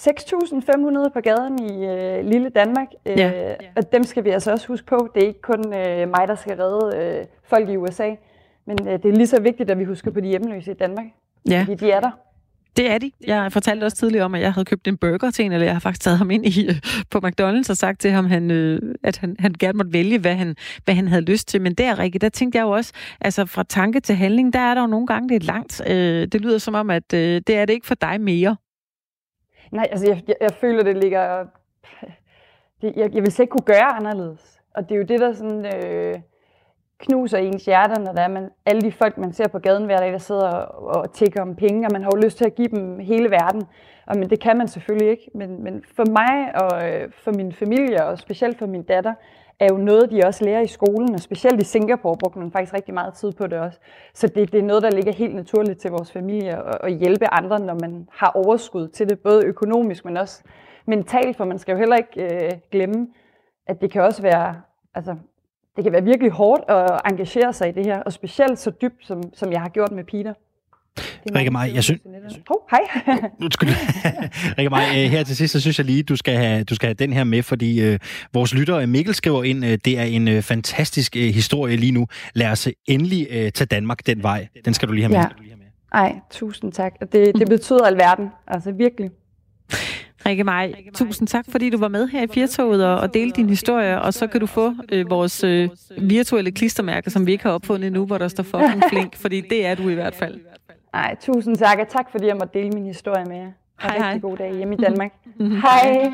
[0.01, 3.53] 6.500 på gaden i øh, lille Danmark, øh, ja.
[3.75, 5.09] og dem skal vi altså også huske på.
[5.15, 8.09] Det er ikke kun øh, mig, der skal redde øh, folk i USA,
[8.65, 11.05] men øh, det er lige så vigtigt, at vi husker på de hjemløse i Danmark,
[11.49, 11.63] ja.
[11.67, 12.11] fordi de er der.
[12.77, 13.11] Det er de.
[13.27, 15.75] Jeg fortalte også tidligere om, at jeg havde købt en burger til en, eller jeg
[15.75, 16.75] har faktisk taget ham ind i, øh,
[17.11, 20.35] på McDonald's og sagt til ham, han, øh, at han, han gerne måtte vælge, hvad
[20.35, 21.61] han, hvad han havde lyst til.
[21.61, 24.73] Men der, Rikke, der tænkte jeg jo også, altså fra tanke til handling, der er
[24.73, 25.81] der jo nogle gange lidt langt.
[25.87, 28.55] Øh, det lyder som om, at øh, det er det ikke for dig mere.
[29.71, 31.45] Nej, altså jeg, jeg, jeg føler, det ligger...
[32.81, 34.61] Det, jeg, jeg vil slet ikke kunne gøre anderledes.
[34.73, 36.15] Og det er jo det, der sådan, øh,
[36.97, 39.97] knuser ens hjerter, når der er man, alle de folk, man ser på gaden hver
[39.97, 42.55] dag, der sidder og, og tigger om penge, og man har jo lyst til at
[42.55, 43.63] give dem hele verden.
[44.05, 45.31] Og, men det kan man selvfølgelig ikke.
[45.33, 49.13] Men, men for mig og øh, for min familie, og specielt for min datter,
[49.59, 52.73] er jo noget, de også lærer i skolen, og specielt i Singapore brugte man faktisk
[52.73, 53.79] rigtig meget tid på det også.
[54.13, 57.33] Så det, det er noget, der ligger helt naturligt til vores familie, at, at hjælpe
[57.33, 60.43] andre, når man har overskud til det, både økonomisk, men også
[60.85, 63.07] mentalt, for man skal jo heller ikke øh, glemme,
[63.67, 64.61] at det kan også være,
[64.95, 65.15] altså,
[65.75, 69.05] det kan være virkelig hårdt at engagere sig i det her, og specielt så dybt,
[69.05, 70.33] som, som jeg har gjort med Peter.
[71.35, 72.01] Rikke Maj, jeg synes...
[72.49, 72.79] Oh, hej.
[74.57, 76.87] Rikke Maj, øh, her til sidst, så synes jeg lige, du skal have, du skal
[76.87, 77.99] have den her med, fordi uh,
[78.33, 82.07] vores lytter Mikkel skriver ind, uh, det er en uh, fantastisk uh, historie lige nu.
[82.33, 84.47] Lad os endelig uh, tage Danmark den vej.
[84.65, 85.17] Den skal du lige have med.
[85.17, 85.55] Ja.
[85.97, 86.93] Ej, tusind tak.
[87.11, 88.29] Det, det betyder alverden.
[88.47, 89.09] Altså virkelig.
[90.25, 93.49] Rikke Maj, tusind tak, fordi du var med her i Firtoget og, og delte din
[93.49, 97.51] historie, og så kan du få øh, vores øh, virtuelle klistermærke, som vi ikke har
[97.51, 100.39] opfundet endnu, hvor der står fucking flink, fordi det er du i hvert fald.
[100.95, 103.51] Nej, tusind tak, og tak fordi jeg måtte dele min historie med jer.
[103.77, 104.19] Ha' hej, hej.
[104.19, 105.11] god dag hjemme i Danmark.
[105.39, 105.93] hej.
[105.93, 106.13] hej.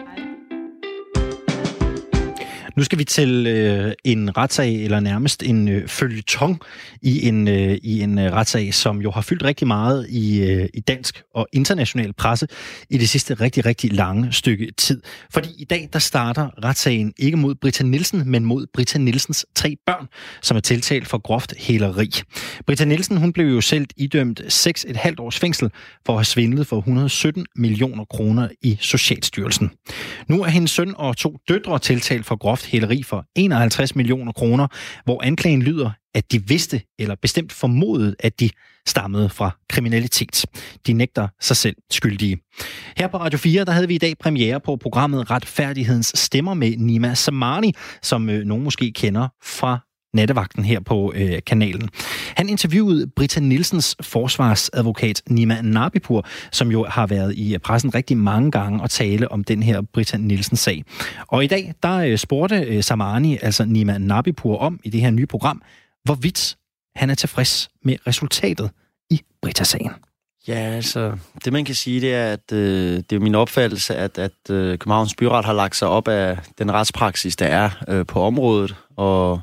[2.78, 6.62] Nu skal vi til øh, en retssag, eller nærmest en øh, følgetong
[7.02, 10.70] i en, øh, i en øh, retssag, som jo har fyldt rigtig meget i, øh,
[10.74, 12.48] i dansk og international presse
[12.90, 15.02] i det sidste rigtig, rigtig lange stykke tid.
[15.34, 19.76] Fordi i dag, der starter retssagen ikke mod Britta Nielsen, men mod Britta Nielsens tre
[19.86, 20.08] børn,
[20.42, 22.12] som er tiltalt for groft hæleri.
[22.66, 25.70] Britta Nielsen, hun blev jo selv idømt 6,5 års fængsel
[26.06, 29.72] for at have svindlet for 117 millioner kroner i Socialstyrelsen.
[30.28, 34.68] Nu er hendes søn og to døtre tiltalt for groft hæleri for 51 millioner kroner,
[35.04, 38.50] hvor anklagen lyder, at de vidste eller bestemt formodede, at de
[38.88, 40.46] stammede fra kriminalitet.
[40.88, 42.38] De nægter sig selv skyldige.
[42.98, 46.78] Her på Radio 4, der havde vi i dag premiere på programmet Retfærdighedens Stemmer med
[46.78, 49.80] Nima Samani, som øh, nogen måske kender fra
[50.14, 51.90] nattevagten her på øh, kanalen.
[52.36, 58.18] Han interviewede Britta Nielsens forsvarsadvokat Nima Nabipur, som jo har været i øh, pressen rigtig
[58.18, 60.84] mange gange og tale om den her Britta Nielsens sag.
[61.28, 65.12] Og i dag, der øh, spurgte øh, Samani, altså Nima Nabipur, om i det her
[65.12, 65.62] nye program,
[66.04, 66.58] hvorvidt
[66.96, 68.70] han er tilfreds med resultatet
[69.10, 69.92] i Britta-sagen.
[70.48, 74.18] Ja, altså, det man kan sige, det er, at øh, det er min opfattelse, at,
[74.18, 78.22] at øh, Københavns Byret har lagt sig op af den retspraksis, der er øh, på
[78.22, 79.42] området, og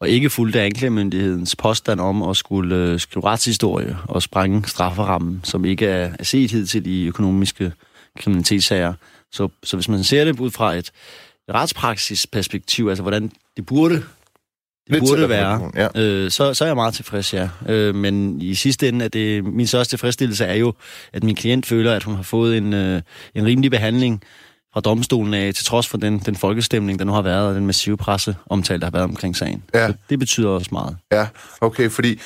[0.00, 5.64] og ikke fulgte anklagemyndighedens påstand om at skulle øh, skrive retshistorie og sprænge strafferammen, som
[5.64, 7.72] ikke er, er set hidtil i økonomiske
[8.18, 8.94] kriminalitetssager.
[9.32, 10.90] Så, så hvis man ser det ud fra et
[11.54, 14.04] retspraksisperspektiv, altså hvordan det burde det
[15.00, 16.00] Lidt burde være, ja.
[16.00, 17.48] øh, så, så er jeg meget tilfreds, ja.
[17.68, 20.74] Øh, men i sidste ende er det, min største tilfredsstillelse er jo,
[21.12, 23.02] at min klient føler, at hun har fået en, øh,
[23.34, 24.22] en rimelig behandling
[24.72, 27.66] fra domstolen af, til trods for den, den folkestemning, der nu har været, og den
[27.66, 29.62] massive presseomtale, der har været omkring sagen.
[29.74, 29.88] Ja.
[29.88, 30.96] Så det betyder også meget.
[31.12, 31.26] Ja,
[31.60, 32.20] okay, fordi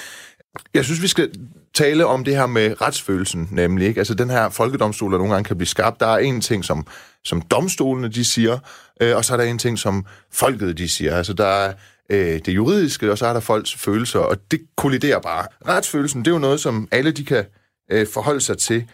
[0.74, 1.30] jeg synes, vi skal
[1.74, 3.86] tale om det her med retsfølelsen, nemlig.
[3.86, 3.98] Ikke?
[3.98, 6.00] Altså den her folkedomstol, der nogle gange kan blive skabt.
[6.00, 6.86] Der er en ting, som,
[7.24, 8.58] som domstolene de siger,
[9.00, 11.16] øh, og så er der en ting, som folket de siger.
[11.16, 11.72] Altså der er
[12.10, 15.46] øh, det juridiske, og så er der folks følelser, og det kolliderer bare.
[15.68, 17.44] Retsfølelsen, det er jo noget, som alle de kan
[17.90, 18.84] øh, forholde sig til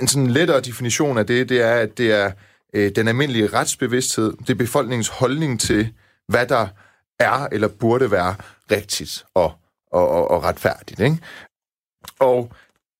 [0.00, 2.32] en sådan lettere definition af det, det er, at det er
[2.74, 5.92] øh, den almindelige retsbevidsthed, det er befolkningens holdning til,
[6.28, 6.66] hvad der
[7.18, 8.34] er eller burde være
[8.70, 9.52] rigtigt og,
[9.92, 11.00] og, og, og retfærdigt.
[11.00, 11.18] Ikke?
[12.18, 12.52] Og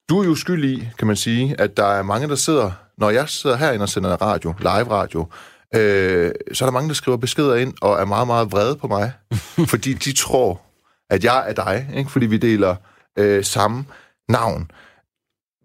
[0.09, 3.11] du er jo skyld i, kan man sige, at der er mange, der sidder, når
[3.11, 5.27] jeg sidder herinde og sender radio, live radio,
[5.75, 8.87] øh, så er der mange, der skriver beskeder ind og er meget, meget vrede på
[8.87, 9.13] mig,
[9.73, 10.61] fordi de tror,
[11.11, 12.11] at jeg er dig, ikke?
[12.11, 12.77] fordi vi deler
[13.19, 13.85] øh, samme
[14.29, 14.71] navn.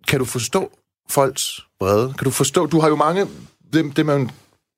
[0.07, 0.71] Kan du forstå
[1.09, 2.13] folks vrede?
[2.13, 2.65] Kan du forstå?
[2.65, 3.27] Du har jo mange,
[3.73, 4.29] det, det man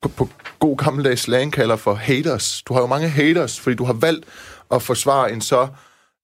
[0.02, 2.64] på, på god gammeldags slang kalder for haters.
[2.64, 4.26] Du har jo mange haters, fordi du har valgt
[4.72, 5.68] at forsvare en så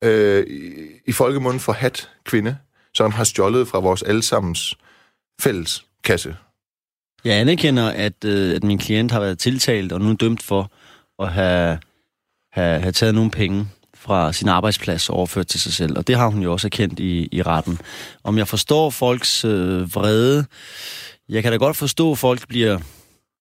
[0.03, 0.71] øh, i,
[1.05, 2.57] i folkemunden for hat kvinde,
[2.93, 4.77] som har stjålet fra vores allesammens
[5.41, 6.35] fælles kasse.
[7.25, 10.71] Jeg anerkender, at, øh, at min klient har været tiltalt og nu dømt for
[11.19, 11.79] at have,
[12.51, 13.67] have, have taget nogle penge
[14.07, 17.29] fra sin arbejdsplads overført til sig selv, og det har hun jo også erkendt i,
[17.31, 17.79] i retten.
[18.23, 20.45] Om jeg forstår folks øh, vrede,
[21.29, 22.79] jeg kan da godt forstå, at folk bliver,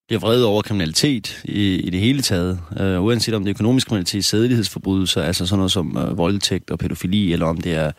[0.09, 3.89] bliver vrede over kriminalitet i, i det hele taget, øh, uanset om det er økonomisk
[3.89, 7.93] kriminalitet, sædelighedsforbrydelser, altså sådan noget som øh, voldtægt og pædofili, eller om det er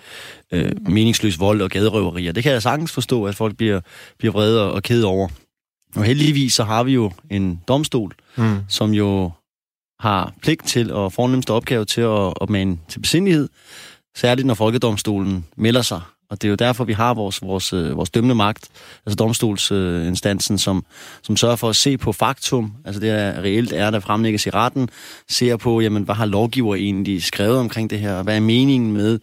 [0.51, 2.32] øh, meningsløs vold og gaderøverier.
[2.32, 3.82] Det kan jeg sagtens forstå, at folk bliver,
[4.20, 5.28] bliver vrede og kede over.
[5.95, 8.57] Og heldigvis så har vi jo en domstol, mm.
[8.70, 9.32] som jo
[10.00, 12.08] har pligt til og fornemmeste opgave til at
[12.41, 13.50] opmane til besindighed,
[14.16, 17.97] særligt når Folkedomstolen melder sig og det er jo derfor, vi har vores, vores, øh,
[17.97, 18.69] vores dømmende magt,
[19.05, 20.86] altså domstolsinstansen, som,
[21.23, 24.49] som sørger for at se på faktum, altså det er reelt er, der fremlægges i
[24.49, 24.89] retten,
[25.30, 29.19] ser på, jamen, hvad har lovgiver egentlig skrevet omkring det her, hvad er meningen med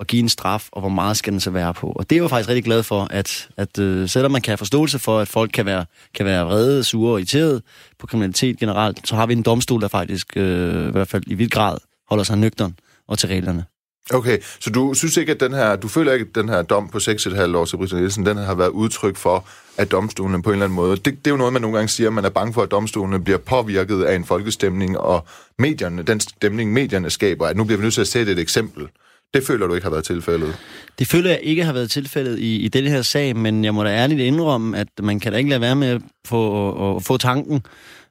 [0.00, 1.92] at give en straf, og hvor meget skal den så være på.
[1.96, 4.58] Og det er jeg faktisk rigtig glad for, at, at uh, selvom man kan have
[4.58, 5.84] forståelse for, at folk kan være,
[6.14, 7.62] kan være vrede, sure og irriteret
[7.98, 11.34] på kriminalitet generelt, så har vi en domstol, der faktisk, uh, i hvert fald i
[11.34, 11.76] vidt grad,
[12.08, 12.78] holder sig nøgteren
[13.08, 13.64] og til reglerne.
[14.12, 16.88] Okay, så du synes ikke, at den her, du føler ikke, at den her dom
[16.88, 19.46] på 6,5 år til Britta Nielsen, den har været udtryk for,
[19.76, 21.88] at domstolen på en eller anden måde, det, det er jo noget, man nogle gange
[21.88, 25.26] siger, at man er bange for, at domstolen bliver påvirket af en folkestemning, og
[25.58, 28.88] medierne, den stemning, medierne skaber, at nu bliver vi nødt til at sætte et eksempel.
[29.34, 30.56] Det føler du ikke har været tilfældet?
[30.98, 33.84] Det føler jeg ikke har været tilfældet i, i denne her sag, men jeg må
[33.84, 37.04] da ærligt indrømme, at man kan da ikke lade være med at få, at, at
[37.04, 37.62] få tanken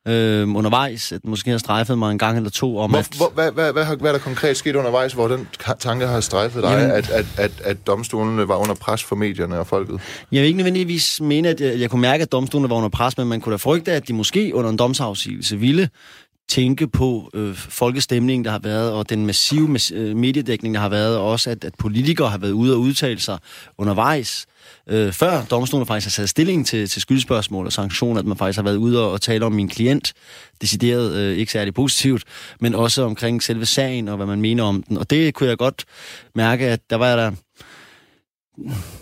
[0.08, 3.10] øh, undervejs, at måske har strejfet mig en gang eller to om, hvor, at...
[3.18, 5.48] Hvor, hvad, hvad, hvad, hvad er der konkret sket undervejs, hvor den
[5.80, 9.60] tanke har strejfet dig, Jamen, at, at, at, at domstolene var under pres for medierne
[9.60, 10.02] og folket?
[10.32, 13.18] Jeg vil ikke nødvendigvis mene, at jeg, jeg kunne mærke, at domstolene var under pres,
[13.18, 15.90] men man kunne da frygte, at de måske under en domsafsigelse ville
[16.50, 21.18] tænke på øh, folkestemningen, der har været, og den massive øh, mediedækning, der har været,
[21.18, 23.38] og også at, at politikere har været ude og udtale sig
[23.78, 24.59] undervejs, øh,
[24.90, 28.58] Øh, før domstolen faktisk har sat stilling til, til skyldspørgsmål og sanktioner, at man faktisk
[28.58, 30.14] har været ude og, og tale om min klient,
[30.62, 32.24] decideret øh, ikke særlig positivt,
[32.60, 34.98] men også omkring selve sagen og hvad man mener om den.
[34.98, 35.86] Og det kunne jeg godt
[36.36, 37.32] mærke, at der var der,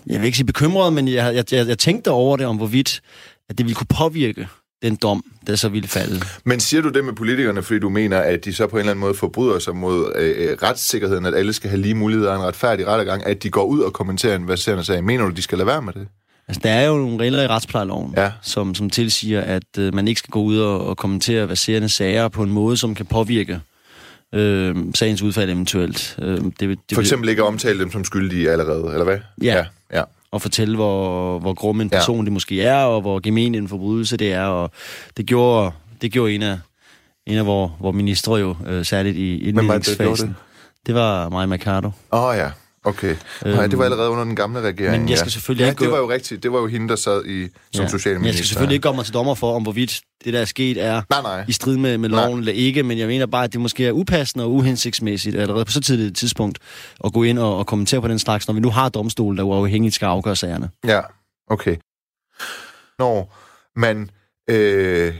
[0.07, 3.01] jeg vil ikke sige bekymret, men jeg, jeg, jeg, jeg tænkte over det, om hvorvidt
[3.49, 4.47] at det ville kunne påvirke
[4.81, 6.21] den dom, der så ville falde.
[6.43, 8.91] Men siger du det med politikerne, fordi du mener, at de så på en eller
[8.91, 12.35] anden måde forbryder sig mod øh, øh retssikkerheden, at alle skal have lige muligheder og
[12.35, 15.03] en retfærdig rettergang, at de går ud og kommenterer en verserende sag?
[15.03, 16.07] Mener du, de skal lade være med det?
[16.47, 18.31] Altså, der er jo nogle regler i retsplejeloven, ja.
[18.41, 22.27] som, som tilsiger, at øh, man ikke skal gå ud og, og kommentere verserende sager
[22.27, 23.59] på en måde, som kan påvirke
[24.33, 26.15] øh, sagens udfald eventuelt.
[26.21, 29.19] Øh, det, det, For eksempel ikke omtale dem som skyldige allerede, eller hvad?
[29.41, 29.55] Ja.
[29.55, 29.65] ja.
[29.93, 32.23] ja og fortælle, hvor, hvor grum en person ja.
[32.25, 34.45] det måske er, og hvor gemen en forbrydelse det er.
[34.45, 34.71] Og
[35.17, 35.71] det gjorde,
[36.01, 36.59] det gjorde en af,
[37.25, 40.27] en af vores, vores ministre jo, øh, særligt i indledningsfasen.
[40.27, 40.35] Det,
[40.87, 41.91] det var Maja Mercado.
[42.11, 42.49] Åh oh, ja.
[42.87, 43.15] Okay.
[43.45, 45.01] Øhm, Nej, det var allerede under den gamle regering.
[45.01, 45.83] Men jeg skal selvfølgelig ja, ikke...
[45.83, 46.43] det var jo rigtigt.
[46.43, 47.87] Det var jo hende, der sad i, som ja.
[47.87, 48.27] socialminister.
[48.27, 50.83] Jeg skal selvfølgelig ikke komme mig til dommer for, om hvorvidt det, der er sket,
[50.83, 51.45] er nej, nej.
[51.47, 52.39] i strid med, med loven nej.
[52.39, 55.71] eller ikke, men jeg mener bare, at det måske er upassende og uhensigtsmæssigt allerede på
[55.71, 56.59] så tidligt et tidspunkt
[57.05, 59.43] at gå ind og, og kommentere på den slags, når vi nu har domstol, der
[59.43, 60.69] uafhængigt skal afgøre sagerne.
[60.87, 61.01] Ja,
[61.47, 61.75] okay.
[62.99, 63.35] Når
[63.75, 64.09] man
[64.49, 65.13] øh,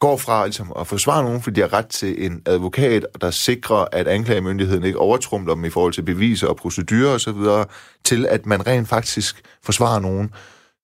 [0.00, 3.84] går fra ligesom, at forsvare nogen, fordi de har ret til en advokat, der sikrer,
[3.92, 7.68] at anklagemyndigheden ikke overtrumler dem i forhold til beviser og procedurer osv.,
[8.04, 10.34] til at man rent faktisk forsvarer nogen,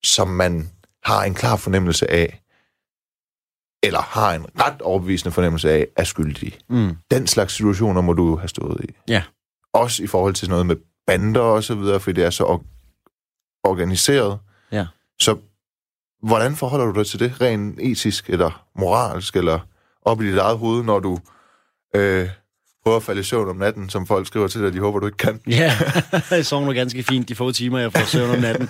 [0.05, 0.71] som man
[1.05, 2.43] har en klar fornemmelse af,
[3.83, 6.59] eller har en ret overbevisende fornemmelse af, er skyldig.
[6.69, 6.97] Mm.
[7.11, 8.93] Den slags situationer må du have stået i.
[9.09, 9.23] Ja.
[9.73, 12.45] Også i forhold til sådan noget med bander og så videre, fordi det er så
[13.65, 14.39] organiseret.
[14.73, 14.87] Ja.
[15.21, 15.37] Så
[16.23, 19.59] Hvordan forholder du dig til det, rent etisk eller moralsk, eller
[20.05, 21.19] op i dit eget hoved, når du
[21.97, 22.29] øh,
[22.85, 25.07] prøver at falde i søvn om natten, som folk skriver til dig, de håber, du
[25.07, 25.41] ikke kan?
[25.47, 25.73] Ja,
[26.31, 28.69] jeg sover ganske fint de få timer, jeg får søvn om natten.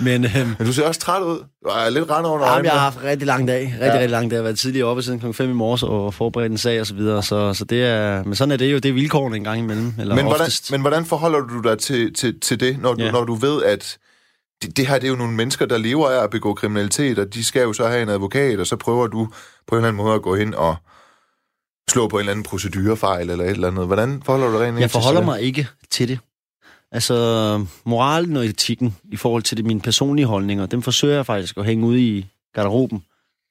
[0.00, 1.38] Men, øhm, Men du ser også træt ud.
[1.64, 2.68] Du er lidt rende under øjnene.
[2.68, 3.62] jeg har haft rigtig lang dag.
[3.62, 3.92] Rigtig, ja.
[3.92, 4.36] rigtig lang dag.
[4.36, 5.32] Jeg har været tidligere oppe siden kl.
[5.32, 7.22] 5 i morges og forberedt en sag og så videre.
[7.22, 8.78] Så, så det er, men sådan er det jo.
[8.78, 9.94] Det er vilkårene en gang imellem.
[9.98, 13.10] Eller men, hvordan, men hvordan forholder du dig til, til, til det, når du, ja.
[13.10, 13.98] når du ved, at
[14.62, 17.34] det, det her det er jo nogle mennesker, der lever af at begå kriminalitet, og
[17.34, 19.28] de skal jo så have en advokat, og så prøver du
[19.66, 20.76] på en eller anden måde at gå ind og
[21.90, 23.86] slå på en eller anden procedurefejl eller et eller andet.
[23.86, 26.18] Hvordan forholder du dig rent Jeg forholder mig ikke til det.
[26.92, 31.56] Altså, moralen og etikken i forhold til det, mine personlige holdninger, dem forsøger jeg faktisk
[31.56, 33.04] at hænge ud i garderoben,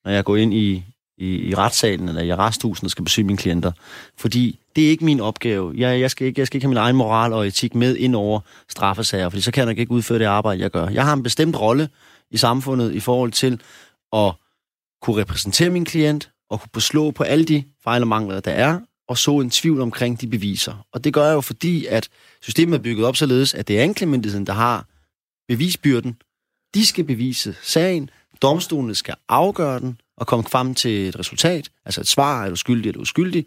[0.06, 0.84] når jeg går ind i,
[1.22, 3.72] i, i retssalen eller i resthusen og skal besøge mine klienter.
[4.18, 5.74] Fordi det er ikke min opgave.
[5.78, 8.16] Jeg, jeg, skal ikke, jeg skal ikke have min egen moral og etik med ind
[8.16, 10.88] over straffesager, fordi så kan jeg nok ikke udføre det arbejde, jeg gør.
[10.88, 11.90] Jeg har en bestemt rolle
[12.32, 13.62] i samfundet i forhold til
[14.14, 14.34] at
[15.02, 18.80] kunne repræsentere min klient og kunne beslå på alle de fejl og mangler, der er,
[19.08, 20.86] og så en tvivl omkring de beviser.
[20.94, 22.10] Og det gør jeg jo, fordi at
[22.42, 24.86] systemet er bygget op således, at det er anklagemyndigheden, der har
[25.48, 26.18] bevisbyrden.
[26.74, 28.10] De skal bevise sagen,
[28.42, 32.56] domstolene skal afgøre den, og komme frem til et resultat, altså et svar, er du
[32.56, 33.46] skyldig eller uskyldig.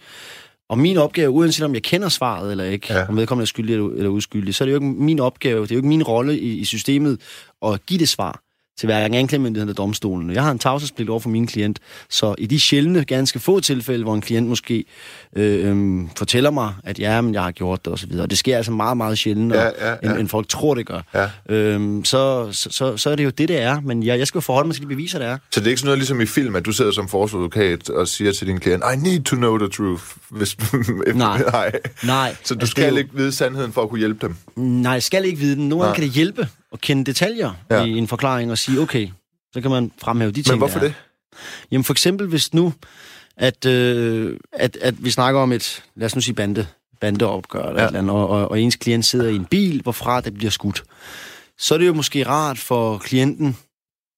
[0.68, 3.06] Og min opgave, uanset om jeg kender svaret eller ikke, ja.
[3.08, 5.74] om vedkommende er skyldig eller uskyldig, så er det jo ikke min opgave, det er
[5.74, 7.20] jo ikke min rolle i, i systemet
[7.66, 8.40] at give det svar
[8.78, 10.30] til hverken anklagemyndigheden eller domstolen.
[10.30, 11.78] Jeg har en tavshedspligt over for min klient,
[12.10, 14.84] så i de sjældne, ganske få tilfælde, hvor en klient måske
[15.36, 18.56] øh, øh, fortæller mig, at ja, men jeg har gjort det osv., og det sker
[18.56, 19.96] altså meget, meget sjældent, ja, ja, ja.
[20.02, 21.54] End, end folk tror, det gør, ja.
[21.54, 23.80] øh, så, så, så, så er det jo det, det er.
[23.80, 25.38] Men jeg, jeg skal jo forholde mig til de beviser, der er.
[25.50, 28.08] Så det er ikke sådan noget ligesom i film, at du sidder som forsvarsadvokat og
[28.08, 30.02] siger til din klient, I need to know the truth.
[30.38, 30.56] Hvis,
[31.14, 31.42] nej.
[31.52, 31.72] nej.
[32.04, 32.36] nej.
[32.44, 32.96] Så du altså, skal jo...
[32.96, 34.36] ikke vide sandheden for at kunne hjælpe dem?
[34.56, 35.68] Nej, jeg skal ikke vide den.
[35.68, 37.84] Nogle gange kan det hjælpe at kende detaljer ja.
[37.84, 39.08] i en forklaring og sige, okay,
[39.52, 40.94] så kan man fremhæve de ting, Men hvorfor det?
[41.70, 42.72] Jamen for eksempel, hvis nu,
[43.36, 46.66] at, øh, at, at vi snakker om et, lad os nu sige bande,
[47.00, 47.86] bandeopgør, eller ja.
[47.86, 50.50] et eller andet, og, og, og ens klient sidder i en bil, hvorfra det bliver
[50.50, 50.84] skudt,
[51.58, 53.56] så er det jo måske rart for klienten,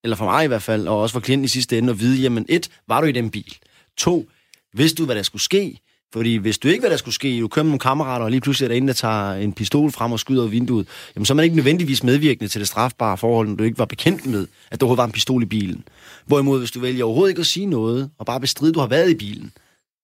[0.05, 2.23] eller for mig i hvert fald, og også for klienten i sidste ende, at vide,
[2.23, 3.57] jamen et, var du i den bil?
[3.97, 4.29] To,
[4.75, 5.81] vidste du, hvad der skulle ske?
[6.13, 8.41] Fordi hvis du ikke hvad der skulle ske, du kører med nogle kammerater, og lige
[8.41, 11.27] pludselig er der en, der tager en pistol frem og skyder ud af vinduet, jamen
[11.27, 14.27] så er man ikke nødvendigvis medvirkende til det strafbare forhold, når du ikke var bekendt
[14.27, 15.85] med, at der overhovedet var en pistol i bilen.
[16.27, 18.87] Hvorimod, hvis du vælger overhovedet ikke at sige noget, og bare bestride, at du har
[18.87, 19.53] været i bilen,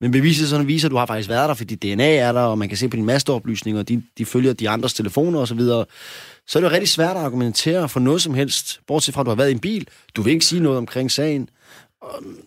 [0.01, 2.59] Men beviset sådan viser, at du har faktisk været der, fordi DNA er der, og
[2.59, 5.85] man kan se på dine og de, de følger de andres telefoner osv., så, videre.
[6.49, 9.25] så er det jo rigtig svært at argumentere for noget som helst, bortset fra, at
[9.25, 9.89] du har været i en bil.
[10.17, 11.49] Du vil ikke sige noget omkring sagen.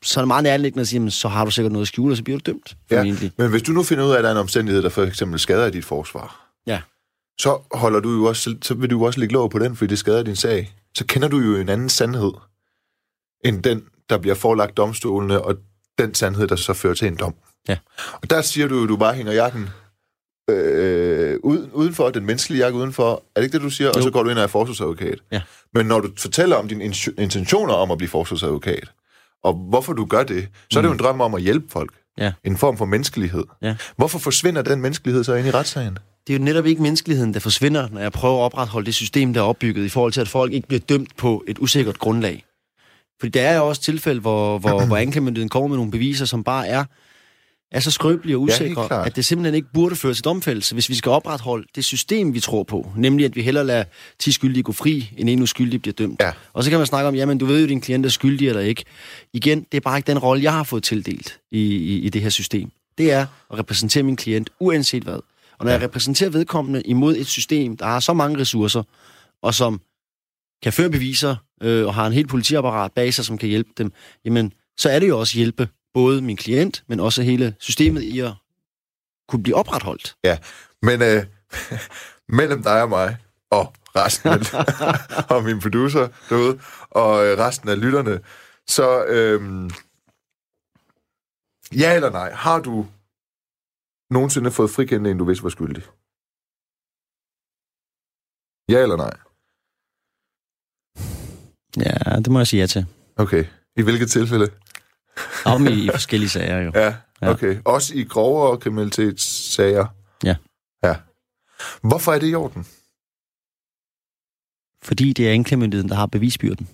[0.04, 2.18] Så er det meget nærliggende at sige, så har du sikkert noget at skjule, og
[2.18, 2.78] så bliver du dømt.
[2.92, 3.04] Ja,
[3.38, 5.40] men hvis du nu finder ud af, at der er en omstændighed, der for eksempel
[5.40, 6.82] skader dit forsvar, ja.
[7.40, 9.90] så, holder du jo også, så vil du jo også lægge lov på den, fordi
[9.90, 10.76] det skader din sag.
[10.98, 12.32] Så kender du jo en anden sandhed,
[13.46, 15.56] end den, der bliver forelagt domstolene, og
[15.98, 17.36] den sandhed, der så fører til en dom.
[17.68, 17.78] Ja.
[18.22, 19.70] Og der siger du, at du bare hænger jakken
[20.50, 23.24] øh, uden, udenfor, den menneskelige jakke udenfor.
[23.36, 23.88] Er det ikke det, du siger?
[23.88, 23.94] Jo.
[23.96, 25.20] Og så går du ind og er forsvarsadvokat.
[25.32, 25.42] Ja.
[25.74, 26.84] Men når du fortæller om dine
[27.18, 28.92] intentioner om at blive forsvarsadvokat,
[29.46, 31.04] og hvorfor du gør det, så er det jo en mm.
[31.04, 31.92] drøm om at hjælpe folk.
[32.18, 32.32] Ja.
[32.44, 33.44] En form for menneskelighed.
[33.62, 33.76] Ja.
[33.98, 35.98] Hvorfor forsvinder den menneskelighed så ind i retssagen?
[36.28, 39.34] Det er jo netop ikke menneskeligheden, der forsvinder, når jeg prøver at opretholde det system,
[39.34, 42.46] der er opbygget, i forhold til, at folk ikke bliver dømt på et usikkert grundlag.
[43.20, 46.44] Fordi der er jo også tilfælde, hvor, hvor, hvor anklagemyndigheden kommer med nogle beviser, som
[46.44, 46.86] bare er,
[47.76, 50.90] er så skrøbelige og usikre, ja, at det simpelthen ikke burde føre til domfældelse, hvis
[50.90, 52.92] vi skal opretholde det system, vi tror på.
[52.98, 53.84] Nemlig, at vi hellere lader
[54.20, 56.22] 10 skyldige gå fri, end en uskyldig bliver dømt.
[56.22, 56.32] Ja.
[56.54, 58.62] Og så kan man snakke om, jamen du ved jo, din klient er skyldig eller
[58.62, 58.84] ikke.
[59.34, 62.22] Igen, det er bare ikke den rolle, jeg har fået tildelt i, i, i det
[62.22, 62.72] her system.
[62.98, 65.20] Det er at repræsentere min klient, uanset hvad.
[65.60, 65.78] Og når ja.
[65.78, 68.84] jeg repræsenterer vedkommende imod et system, der har så mange ressourcer,
[69.42, 69.82] og som
[70.64, 73.92] kan føre beviser, øh, og har en helt politiapparat bag sig, som kan hjælpe dem,
[74.26, 78.20] jamen, så er det jo også hjælpe både min klient, men også hele systemet i
[78.20, 78.34] at
[79.30, 80.16] kunne blive opretholdt.
[80.24, 80.38] Ja,
[80.82, 81.26] men øh,
[82.40, 83.18] mellem dig og mig,
[83.50, 84.40] og resten af,
[85.36, 88.16] og min producer derude, og øh, resten af lytterne,
[88.68, 89.40] så øh,
[91.82, 92.88] ja eller nej, har du
[94.10, 95.84] nogensinde fået frikendt en, du vidste var skyldig?
[98.70, 99.16] Ja eller nej?
[101.86, 102.86] Ja, det må jeg sige ja til.
[103.18, 103.46] Okay.
[103.78, 104.48] I hvilket tilfælde?
[105.46, 106.72] Om i, i forskellige sager jo.
[106.76, 107.58] Ja, okay.
[107.66, 109.86] Også i grovere kriminalitetssager?
[110.24, 110.36] Ja.
[110.84, 110.96] Ja.
[111.82, 112.66] Hvorfor er det i orden?
[114.84, 116.70] Fordi det er anklagemyndigheden, der har bevisbyrden.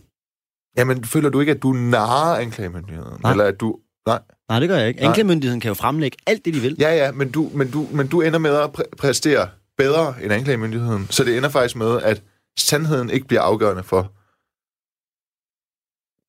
[0.77, 3.21] Jamen, føler du ikke, at du narer anklagemyndigheden?
[3.21, 3.31] Nej.
[3.31, 3.79] Eller at du...
[4.05, 4.19] Nej.
[4.49, 5.01] Nej, det gør jeg ikke.
[5.01, 6.75] Anklagemyndigheden kan jo fremlægge alt det, de vil.
[6.79, 10.33] Ja, ja, men du, men du, men du ender med at præ- præstere bedre end
[10.33, 11.07] anklagemyndigheden.
[11.09, 12.23] Så det ender faktisk med, at
[12.59, 14.13] sandheden ikke bliver afgørende for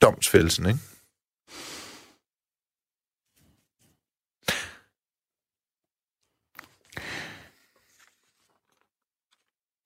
[0.02, 0.78] domsfældelsen, ikke?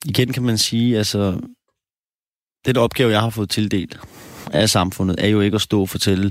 [0.06, 1.40] Igen kan man sige, altså,
[2.66, 3.98] den opgave, jeg har fået tildelt
[4.52, 6.30] af samfundet, er jo ikke at stå og fortælle,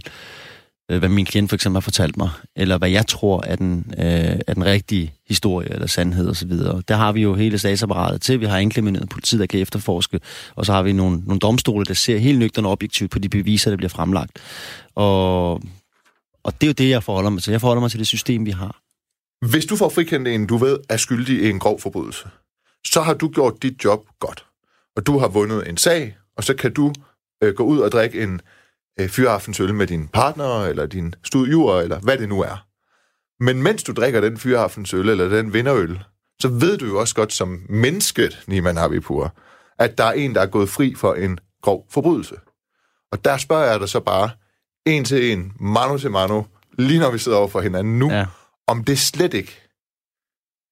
[0.92, 3.94] øh, hvad min klient for eksempel har fortalt mig, eller hvad jeg tror er den,
[3.98, 6.52] øh, er den rigtige historie eller sandhed osv.
[6.88, 8.40] Der har vi jo hele statsapparatet til.
[8.40, 10.20] Vi har anklagemyndigheden politiet, der kan efterforske,
[10.56, 13.72] og så har vi nogle, nogle domstole, der ser helt nøgterne objektivt på de beviser,
[13.72, 14.40] der bliver fremlagt.
[14.96, 15.54] Og,
[16.44, 17.52] og det er jo det, jeg forholder mig til.
[17.52, 18.82] Jeg forholder mig til det system, vi har.
[19.50, 22.28] Hvis du får frikendt en, du ved er skyldig i en grov forbrydelse,
[22.86, 24.46] så har du gjort dit job godt.
[24.96, 26.94] Og du har vundet en sag, og så kan du
[27.44, 28.42] øh, gå ud og drikke en
[29.00, 32.66] øh, fyraftensøl med din partner, eller din studier, eller hvad det nu er.
[33.44, 36.04] Men mens du drikker den fyraftensøl, eller den vinderøl,
[36.42, 39.36] så ved du jo også godt som mennesket, Niman Habibur,
[39.80, 42.36] at der er en, der er gået fri for en grov forbrydelse.
[43.12, 44.30] Og der spørger jeg dig så bare,
[44.86, 46.44] en til en, mano til mano,
[46.78, 48.26] lige når vi sidder over for hinanden nu, ja.
[48.68, 49.62] om det slet ikke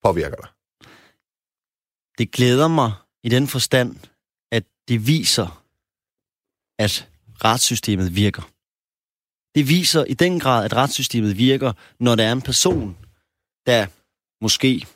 [0.04, 0.48] påvirker dig.
[2.18, 2.92] Det glæder mig
[3.22, 3.96] i den forstand,
[4.52, 5.64] at det viser,
[6.78, 7.08] at
[7.44, 8.42] retssystemet virker.
[9.54, 12.96] Det viser i den grad, at retssystemet virker, når der er en person,
[13.66, 13.86] der
[14.40, 14.86] måske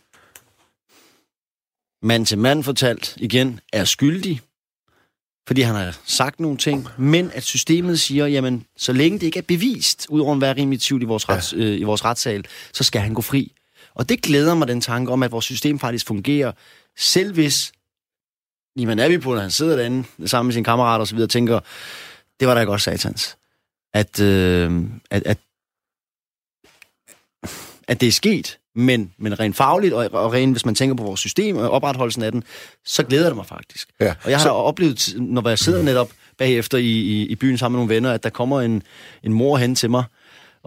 [2.03, 4.41] mand til mand fortalt igen er skyldig,
[5.47, 9.39] fordi han har sagt nogle ting, men at systemet siger, jamen, så længe det ikke
[9.39, 12.85] er bevist, udover at være rimelig tvivl i vores, rets, øh, i vores retssal, så
[12.85, 13.53] skal han gå fri.
[13.95, 16.53] Og det glæder mig, den tanke om, at vores system faktisk fungerer,
[16.99, 17.73] selv hvis
[18.99, 21.61] er vi på, når han sidder derinde sammen med sine kammerater osv., og tænker,
[22.41, 23.37] det var da også satans.
[23.95, 25.39] At, øh, at, at,
[27.89, 31.03] at det er sket, men, men rent fagligt, og, og rent, hvis man tænker på
[31.03, 32.45] vores system og opretholdelsen af den,
[32.85, 33.89] så glæder det mig faktisk.
[34.01, 34.15] Ja.
[34.25, 34.51] Og jeg har så...
[34.51, 38.23] oplevet, når jeg sidder netop bagefter i, i, i byen sammen med nogle venner, at
[38.23, 38.83] der kommer en,
[39.23, 40.05] en mor hen til mig,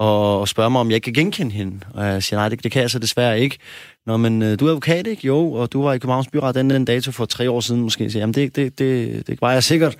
[0.01, 1.79] og, og spørger mig, om jeg kan genkende hende.
[1.93, 3.57] Og jeg siger, nej, det, det kan jeg så desværre ikke.
[4.05, 5.27] Nå, men øh, du er advokat, ikke?
[5.27, 8.11] Jo, og du var i Københavns Byret den, den dato for tre år siden måske.
[8.11, 9.95] Så, jamen, det, det, det, det var jeg sikkert.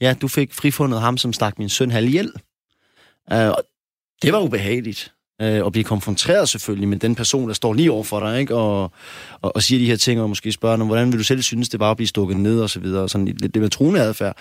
[0.00, 2.32] Ja, du fik frifundet ham, som stak min søn halv ihjel.
[3.32, 3.38] Uh,
[4.22, 5.12] det var ubehageligt.
[5.42, 8.40] Øh, uh, og blive konfronteret selvfølgelig med den person, der står lige over for dig,
[8.40, 8.54] ikke?
[8.54, 8.82] Og,
[9.42, 11.80] og, og siger de her ting, og måske spørger, hvordan vil du selv synes, det
[11.80, 13.08] var at blive stukket ned, og så videre.
[13.08, 14.36] Sådan lidt det med truende adfærd.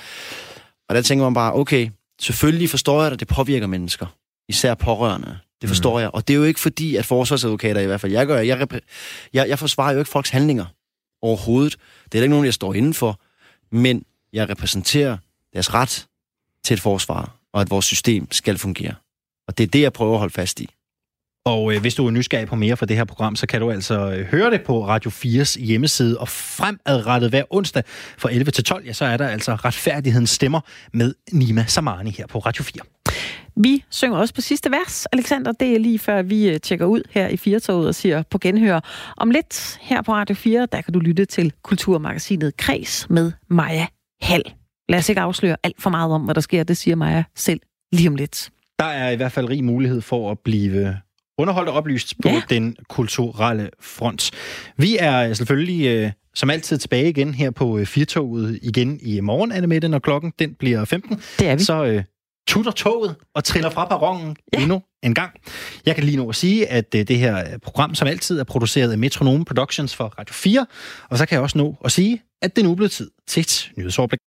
[0.90, 1.90] Og der tænker man bare, okay,
[2.22, 4.06] selvfølgelig forstår jeg, at det påvirker mennesker
[4.50, 5.38] især pårørende.
[5.62, 6.02] Det forstår mm.
[6.02, 6.10] jeg.
[6.14, 8.68] Og det er jo ikke fordi, at forsvarsadvokater i hvert fald, jeg gør, jeg,
[9.34, 10.66] jeg, jeg forsvarer jo ikke folks handlinger
[11.22, 11.78] overhovedet.
[12.12, 13.20] Det er ikke nogen, jeg står inden for.
[13.72, 15.18] Men jeg repræsenterer
[15.54, 16.08] deres ret
[16.64, 18.94] til et forsvar, og at vores system skal fungere.
[19.48, 20.70] Og det er det, jeg prøver at holde fast i.
[21.46, 23.72] Og øh, hvis du er nysgerrig på mere fra det her program, så kan du
[23.72, 26.18] altså øh, høre det på Radio 4's hjemmeside.
[26.18, 27.84] Og fremadrettet hver onsdag
[28.18, 30.62] fra 11 til 12, ja, så er der altså retfærdighedens stemmer
[30.94, 32.95] med Nima Samani her på Radio 4.
[33.58, 35.52] Vi synger også på sidste vers, Alexander.
[35.52, 38.80] Det er lige før vi øh, tjekker ud her i Firtoget og siger på genhør.
[39.18, 43.88] Om lidt her på Radio 4, der kan du lytte til Kulturmagasinet Kreds med Maja
[44.22, 44.44] Hall.
[44.90, 46.64] Lad os ikke afsløre alt for meget om, hvad der sker.
[46.64, 47.60] Det siger Maja selv
[47.92, 48.50] lige om lidt.
[48.80, 50.98] Der er i hvert fald rig mulighed for at blive
[51.38, 52.42] underholdt og oplyst på ja.
[52.50, 54.32] den kulturelle front.
[54.78, 59.52] Vi er selvfølgelig øh, som altid tilbage igen her på øh, Firtoget igen i morgen,
[59.52, 61.22] Anne Mette, når klokken den bliver 15.
[61.40, 61.64] Det er vi.
[61.64, 62.04] Så øh,
[62.48, 64.62] tutter toget og triller fra perronen ja.
[64.62, 65.32] endnu en gang.
[65.86, 68.92] Jeg kan lige nu at sige, at øh, det her program som altid er produceret
[68.92, 70.66] af Metronome Productions for Radio 4,
[71.10, 73.42] og så kan jeg også nå at sige, at det nu er blevet tid til
[73.42, 74.20] et nyhedsoverblik.